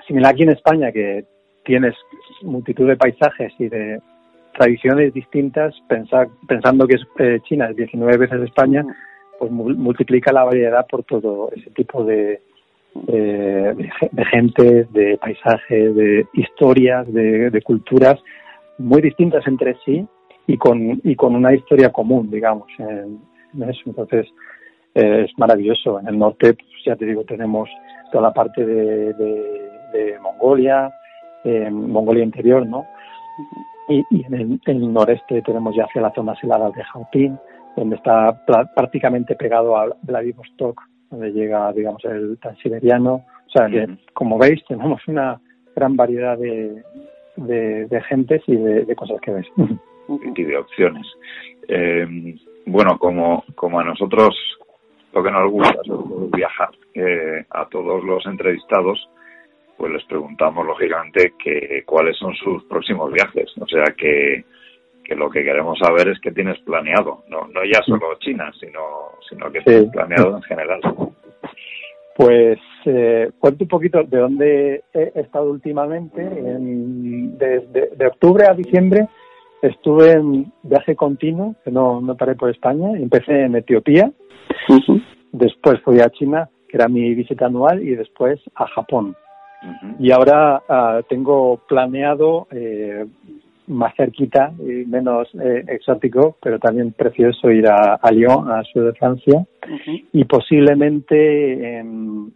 similar 0.06 0.32
aquí 0.32 0.42
en 0.42 0.50
España 0.50 0.92
que 0.92 1.24
tienes 1.64 1.94
multitud 2.42 2.86
de 2.86 2.96
paisajes 2.96 3.52
y 3.58 3.68
de 3.68 4.00
tradiciones 4.56 5.12
distintas, 5.12 5.74
pensar, 5.88 6.28
pensando 6.48 6.86
que 6.86 6.96
es, 6.96 7.02
eh, 7.18 7.40
China 7.44 7.68
es 7.70 7.76
19 7.76 8.16
veces 8.16 8.40
España, 8.42 8.84
pues 9.38 9.50
multiplica 9.50 10.32
la 10.32 10.44
variedad 10.44 10.86
por 10.86 11.04
todo 11.04 11.50
ese 11.54 11.70
tipo 11.70 12.04
de, 12.04 12.40
de, 12.94 13.90
de 14.10 14.24
gente, 14.26 14.86
de 14.90 15.18
paisajes, 15.18 15.94
de 15.94 16.26
historias, 16.32 17.12
de, 17.12 17.60
culturas 17.62 18.18
muy 18.78 19.02
distintas 19.02 19.46
entre 19.46 19.76
sí 19.84 20.06
y 20.46 20.56
con, 20.56 21.00
y 21.02 21.16
con 21.16 21.34
una 21.34 21.54
historia 21.54 21.90
común, 21.90 22.30
digamos, 22.30 22.68
en, 22.78 23.20
eso. 23.68 23.80
Entonces, 23.86 24.26
eh, 24.94 25.26
es 25.26 25.38
maravilloso. 25.38 25.98
En 25.98 26.08
el 26.08 26.18
norte, 26.18 26.54
pues, 26.54 26.68
ya 26.84 26.96
te 26.96 27.06
digo, 27.06 27.24
tenemos 27.24 27.68
toda 28.12 28.28
la 28.28 28.34
parte 28.34 28.64
de, 28.64 29.12
de, 29.14 29.70
de 29.92 30.18
Mongolia, 30.20 30.92
eh, 31.44 31.70
Mongolia 31.70 32.24
interior, 32.24 32.66
¿no? 32.66 32.86
Y, 33.88 34.04
y 34.10 34.24
en, 34.26 34.34
el, 34.34 34.60
en, 34.66 34.76
el, 34.76 34.92
noreste 34.92 35.42
tenemos 35.42 35.74
ya 35.76 35.84
hacia 35.84 36.02
las 36.02 36.14
zonas 36.14 36.38
heladas 36.42 36.72
de 36.74 36.84
Jaupín, 36.84 37.38
donde 37.76 37.96
está 37.96 38.44
prácticamente 38.74 39.34
pegado 39.36 39.76
a 39.76 39.94
Vladivostok, 40.02 40.80
donde 41.10 41.32
llega, 41.32 41.72
digamos, 41.72 42.04
el 42.04 42.38
transiberiano. 42.38 43.14
O 43.46 43.50
sea 43.50 43.68
que, 43.68 43.86
como 44.12 44.38
veis, 44.38 44.64
tenemos 44.66 45.00
una 45.06 45.40
gran 45.74 45.96
variedad 45.96 46.38
de, 46.38 46.82
de, 47.36 47.86
de 47.86 48.00
gentes 48.02 48.42
y 48.46 48.56
de, 48.56 48.84
de, 48.84 48.96
cosas 48.96 49.20
que 49.20 49.32
ves. 49.32 49.46
Y 50.08 50.44
de 50.44 50.56
opciones. 50.56 51.06
Eh, 51.68 52.36
bueno, 52.66 52.98
como, 52.98 53.44
como 53.54 53.80
a 53.80 53.84
nosotros 53.84 54.36
lo 55.12 55.22
que 55.22 55.30
nos 55.30 55.50
gusta 55.50 55.80
es 55.82 56.30
viajar, 56.30 56.70
eh, 56.94 57.44
a 57.50 57.66
todos 57.68 58.04
los 58.04 58.26
entrevistados, 58.26 59.08
pues 59.76 59.92
les 59.92 60.04
preguntamos 60.04 60.66
lógicamente 60.66 61.32
que 61.42 61.82
cuáles 61.86 62.16
son 62.18 62.34
sus 62.34 62.64
próximos 62.64 63.12
viajes. 63.12 63.50
O 63.58 63.66
sea 63.66 63.84
que, 63.96 64.44
que 65.04 65.14
lo 65.14 65.30
que 65.30 65.42
queremos 65.42 65.78
saber 65.78 66.08
es 66.08 66.20
qué 66.20 66.32
tienes 66.32 66.58
planeado, 66.60 67.24
no, 67.28 67.48
no 67.48 67.64
ya 67.64 67.82
solo 67.82 68.14
China, 68.18 68.52
sino, 68.60 68.80
sino 69.28 69.50
que 69.50 69.60
tienes 69.62 69.90
planeado 69.90 70.36
en 70.36 70.42
general. 70.42 70.80
Pues 72.16 72.58
eh, 72.86 73.30
cuento 73.38 73.64
un 73.64 73.68
poquito 73.68 74.02
de 74.02 74.18
dónde 74.18 74.84
he 74.92 75.12
estado 75.20 75.50
últimamente. 75.50 76.22
En, 76.22 77.36
desde 77.36 77.90
de 77.94 78.06
octubre 78.06 78.46
a 78.46 78.54
diciembre 78.54 79.06
estuve 79.62 80.12
en 80.12 80.52
viaje 80.62 80.94
continuo, 80.94 81.54
que 81.64 81.70
no, 81.70 82.00
no 82.00 82.16
paré 82.16 82.34
por 82.34 82.50
España. 82.50 82.90
Empecé 82.96 83.42
en 83.42 83.56
Etiopía, 83.56 84.10
uh 84.68 84.72
-huh. 84.72 85.02
después 85.32 85.80
fui 85.82 86.00
a 86.00 86.10
China, 86.10 86.48
que 86.68 86.76
era 86.76 86.88
mi 86.88 87.14
visita 87.14 87.46
anual, 87.46 87.82
y 87.82 87.94
después 87.94 88.40
a 88.54 88.66
Japón. 88.68 89.16
Uh 89.62 89.66
-huh. 89.66 89.96
Y 89.98 90.10
ahora 90.12 90.62
uh, 90.68 91.02
tengo 91.08 91.60
planeado 91.68 92.46
eh, 92.50 93.04
más 93.68 93.94
cerquita 93.96 94.52
y 94.60 94.84
menos 94.86 95.28
eh, 95.34 95.64
exótico, 95.68 96.36
pero 96.40 96.58
también 96.58 96.92
precioso 96.92 97.50
ir 97.50 97.66
a, 97.68 97.94
a 98.00 98.10
Lyon, 98.12 98.50
al 98.50 98.64
sur 98.66 98.84
de 98.84 98.92
Francia, 98.92 99.44
-huh. 99.62 100.04
y 100.12 100.24
posiblemente 100.24 101.78
en, 101.78 102.32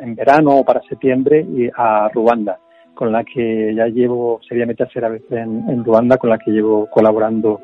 en, 0.00 0.14
verano 0.16 0.50
o 0.58 0.64
para 0.64 0.80
septiembre 0.82 1.46
a 1.76 2.08
Ruanda, 2.12 2.58
con 3.00 3.12
la 3.12 3.24
que 3.24 3.74
ya 3.74 3.86
llevo, 3.86 4.40
sería 4.46 4.66
mi 4.66 4.74
tercera 4.74 5.08
vez 5.08 5.22
en, 5.30 5.64
en 5.70 5.82
Ruanda, 5.82 6.18
con 6.18 6.28
la 6.28 6.36
que 6.36 6.50
llevo 6.50 6.86
colaborando 6.90 7.58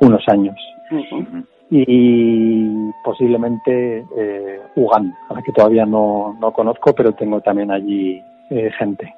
unos 0.00 0.26
años. 0.26 0.56
-huh. 0.90 1.44
Y 1.68 2.90
posiblemente 3.04 4.06
eh, 4.16 4.60
Uganda, 4.76 5.14
a 5.28 5.34
la 5.34 5.42
que 5.42 5.52
todavía 5.52 5.84
no, 5.84 6.34
no 6.40 6.50
conozco, 6.52 6.94
pero 6.94 7.12
tengo 7.12 7.42
también 7.42 7.70
allí 7.70 8.22
eh, 8.48 8.70
gente. 8.78 9.12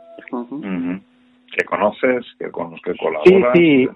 ¿Que 1.57 1.64
conoces? 1.64 2.27
¿Que 2.40 2.51
con 2.51 2.72
los 2.72 2.81
que 2.83 2.96
colaboras? 2.96 3.53
Sí, 3.55 3.87
sí. 3.87 3.88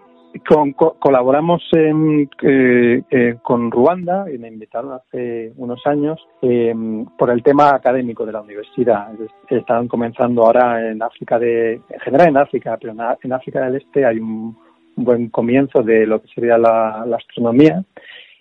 Con, 0.48 0.72
co 0.72 0.96
colaboramos 0.98 1.62
en, 1.72 2.28
eh, 2.42 3.02
eh, 3.10 3.36
con 3.42 3.70
Ruanda 3.70 4.26
y 4.32 4.38
me 4.38 4.48
invitaron 4.48 4.92
hace 4.92 5.52
unos 5.56 5.80
años 5.86 6.20
eh, 6.42 6.74
por 7.16 7.30
el 7.30 7.42
tema 7.42 7.74
académico 7.74 8.26
de 8.26 8.32
la 8.32 8.40
universidad. 8.40 9.08
Están 9.48 9.88
comenzando 9.88 10.42
ahora 10.44 10.90
en 10.90 11.02
África, 11.02 11.38
de, 11.38 11.74
en 11.74 12.00
general 12.00 12.28
en 12.28 12.36
África, 12.38 12.76
pero 12.80 12.92
en, 13.22 13.32
África 13.32 13.64
del 13.64 13.76
Este 13.76 14.04
hay 14.04 14.18
un, 14.18 14.56
un, 14.96 15.04
buen 15.04 15.28
comienzo 15.28 15.82
de 15.82 16.06
lo 16.06 16.20
que 16.20 16.28
sería 16.28 16.58
la, 16.58 17.04
la 17.06 17.16
astronomía 17.16 17.84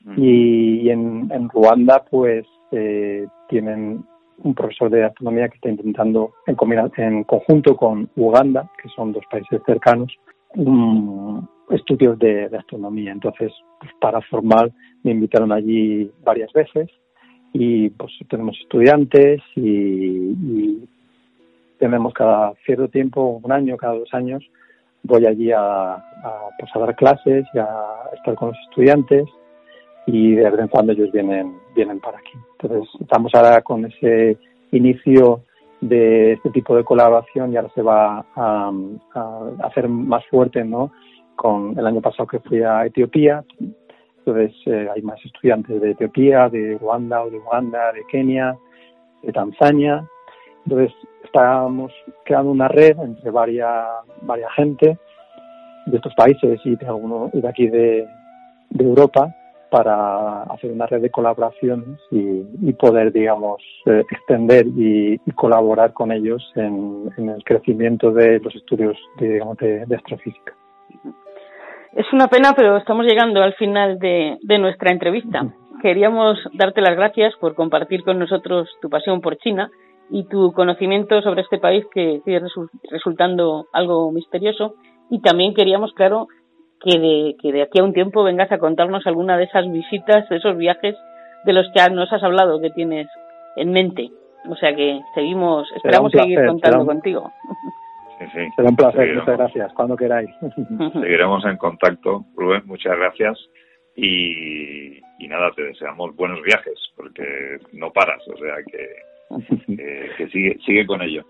mm. 0.04 0.14
y, 0.18 0.82
y 0.82 0.90
en, 0.90 1.30
en, 1.32 1.50
Ruanda 1.50 2.04
pues 2.10 2.46
eh, 2.72 3.28
tienen 3.48 4.04
un 4.44 4.54
profesor 4.54 4.90
de 4.90 5.06
astronomía 5.06 5.50
que 5.50 5.56
está 5.56 5.70
intentando, 5.70 6.34
en, 6.48 6.58
en 6.98 7.24
conjunto 7.24 7.76
con 7.78 8.10
Uganda, 8.16 8.70
que 8.82 8.90
son 8.90 9.14
dos 9.14 9.24
países 9.30 9.62
cercanos, 9.66 10.14
um, 10.56 11.46
estudios 11.70 12.18
de, 12.20 12.46
astronomía. 12.58 13.12
Entonces, 13.12 13.52
pues 13.80 13.92
para 14.00 14.22
formar, 14.22 14.72
me 15.04 15.12
invitaron 15.12 15.52
allí 15.52 16.12
varias 16.24 16.52
veces 16.54 16.90
y 17.54 17.90
pues 17.90 18.12
tenemos 18.30 18.58
estudiantes 18.62 19.42
y, 19.56 20.88
tenemos 21.78 22.14
cada 22.14 22.54
cierto 22.66 22.88
tiempo, 22.88 23.42
un 23.44 23.52
año, 23.52 23.76
cada 23.76 23.96
dos 23.96 24.12
años, 24.14 24.42
voy 25.04 25.26
allí 25.26 25.52
a, 25.52 25.94
a, 25.94 26.50
pues 26.58 26.72
a 26.74 26.80
dar 26.80 26.96
clases 26.96 27.46
y 27.54 27.60
a 27.60 27.68
estar 28.16 28.34
con 28.36 28.50
los 28.50 28.58
estudiantes 28.70 29.26
y 30.08 30.36
de 30.36 30.50
vez 30.50 30.60
en 30.60 30.68
cuando 30.70 30.94
ellos 30.94 31.12
vienen 31.12 31.54
vienen 31.76 32.00
para 32.00 32.18
aquí. 32.18 32.32
Entonces 32.60 32.90
estamos 33.02 33.32
ahora 33.36 33.62
con 33.62 33.86
ese 33.86 34.38
inicio 34.72 35.42
de 35.82 36.34
este 36.34 36.50
tipo 36.52 36.76
de 36.76 36.84
colaboración 36.84 37.52
y 37.52 37.58
ahora 37.58 37.70
se 37.76 37.82
va 37.82 38.26
a, 38.36 38.72
a 39.14 39.52
hacer 39.64 39.90
más 39.90 40.26
fuerte, 40.28 40.64
¿no? 40.64 40.92
Con 41.36 41.78
el 41.78 41.86
año 41.86 42.02
pasado 42.02 42.28
que 42.28 42.40
fui 42.40 42.62
a 42.64 42.86
Etiopía, 42.86 43.44
entonces 44.26 44.56
eh, 44.66 44.90
hay 44.94 45.02
más 45.04 45.24
estudiantes 45.24 45.80
de 45.80 45.92
Etiopía, 45.92 46.50
de 46.50 46.78
Ruanda 46.80 47.24
o 47.24 47.30
de 47.30 47.38
Uganda, 47.38 47.92
de 47.92 48.04
Kenia, 48.10 48.58
de 49.22 49.32
Tanzania. 49.32 50.08
Entonces 50.66 50.96
estamos 51.24 51.92
creando 52.24 52.52
una 52.52 52.68
red 52.68 52.98
entre 53.00 53.30
varias 53.30 53.86
varias 54.22 54.52
gente 54.54 54.98
de 55.86 55.98
estos 55.98 56.14
países 56.16 56.60
y 56.64 56.76
de 56.76 56.88
algunos 56.88 57.32
de 57.32 57.48
aquí 57.48 57.68
de, 57.68 58.08
Europa 58.78 59.34
para 59.70 60.44
hacer 60.44 60.72
una 60.72 60.86
red 60.86 61.02
de 61.02 61.10
colaboraciones 61.10 62.00
y, 62.12 62.74
poder, 62.74 63.12
digamos, 63.12 63.62
eh, 63.86 64.04
extender 64.10 64.66
y, 64.68 65.20
colaborar 65.36 65.94
con 65.94 66.12
ellos 66.12 66.44
en, 66.56 67.12
el 67.18 67.44
crecimiento 67.44 68.12
de 68.12 68.40
los 68.40 68.56
estudios, 68.56 68.98
de, 69.20 69.34
digamos, 69.34 69.58
de, 69.58 69.96
astrofísica. 69.96 70.54
Es 71.96 72.12
una 72.12 72.28
pena, 72.28 72.54
pero 72.56 72.76
estamos 72.76 73.06
llegando 73.06 73.42
al 73.42 73.54
final 73.54 74.00
de, 74.00 74.38
de 74.42 74.58
nuestra 74.60 74.92
entrevista. 74.92 75.46
Queríamos 75.82 76.38
darte 76.54 76.82
las 76.82 76.96
gracias 76.96 77.34
por 77.40 77.56
compartir 77.56 78.04
con 78.04 78.20
nosotros 78.20 78.70
tu 78.82 78.90
pasión 78.90 79.22
por 79.22 79.38
China 79.38 79.72
y 80.10 80.26
tu 80.28 80.52
conocimiento 80.52 81.22
sobre 81.22 81.42
este 81.42 81.58
país 81.58 81.86
que 81.94 82.22
sigue 82.26 82.42
resultando 82.92 83.68
algo 83.72 84.12
misterioso. 84.12 84.76
Y 85.10 85.22
también 85.22 85.54
queríamos, 85.54 85.94
claro, 85.94 86.28
que 86.82 87.00
de, 87.00 87.36
que 87.42 87.54
de 87.54 87.62
aquí 87.62 87.80
a 87.80 87.84
un 87.84 87.94
tiempo 87.94 88.24
vengas 88.24 88.52
a 88.52 88.58
contarnos 88.58 89.08
alguna 89.08 89.38
de 89.38 89.46
esas 89.46 89.72
visitas, 89.72 90.28
de 90.28 90.36
esos 90.36 90.58
viajes 90.58 90.96
de 91.46 91.54
los 91.54 91.68
que 91.74 91.90
nos 91.92 92.12
has 92.12 92.24
hablado 92.24 92.60
que 92.60 92.72
tienes 92.72 93.08
en 93.56 93.72
mente. 93.72 94.12
O 94.50 94.56
sea 94.58 94.76
que 94.76 95.00
seguimos, 95.14 95.68
esperamos 95.76 96.12
placer, 96.12 96.30
seguir 96.30 96.46
contando 96.46 96.82
un, 96.82 96.88
contigo. 96.88 97.32
Sí, 98.20 98.26
sí. 98.34 98.48
Será 98.56 98.70
un 98.70 98.76
placer, 98.76 99.02
Seguiremos. 99.02 99.26
muchas 99.26 99.38
gracias, 99.38 99.74
cuando 99.74 99.98
queráis. 99.98 100.30
Seguiremos 100.94 101.46
en 101.46 101.58
contacto, 101.58 102.26
Rubén, 102.36 102.64
muchas 102.66 102.98
gracias. 102.98 103.38
Y, 103.96 104.98
y 105.20 105.28
nada, 105.28 105.52
te 105.56 105.64
deseamos 105.64 106.16
buenos 106.16 106.42
viajes, 106.42 106.78
porque 106.98 107.58
no 107.74 107.92
paras, 107.92 108.22
o 108.28 108.38
sea 108.38 108.56
que, 108.70 109.66
que, 109.76 110.10
que 110.18 110.28
sigue, 110.30 110.58
sigue 110.66 110.86
con 110.86 111.02
ello. 111.02 111.24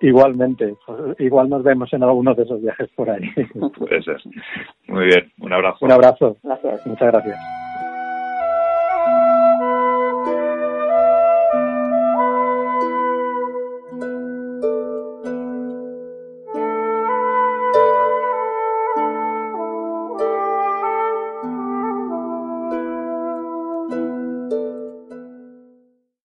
Igualmente, 0.00 0.74
pues, 0.84 1.20
igual 1.20 1.48
nos 1.48 1.62
vemos 1.62 1.92
en 1.92 2.02
alguno 2.02 2.34
de 2.34 2.42
esos 2.42 2.60
viajes 2.60 2.88
por 2.96 3.08
ahí. 3.08 3.22
Puede 3.78 4.02
ser. 4.02 4.20
Muy 4.88 5.04
bien, 5.04 5.30
un 5.38 5.52
abrazo. 5.52 5.84
Un 5.84 5.92
abrazo. 5.92 6.36
Gracias. 6.42 6.84
Muchas 6.86 7.12
gracias. 7.12 7.61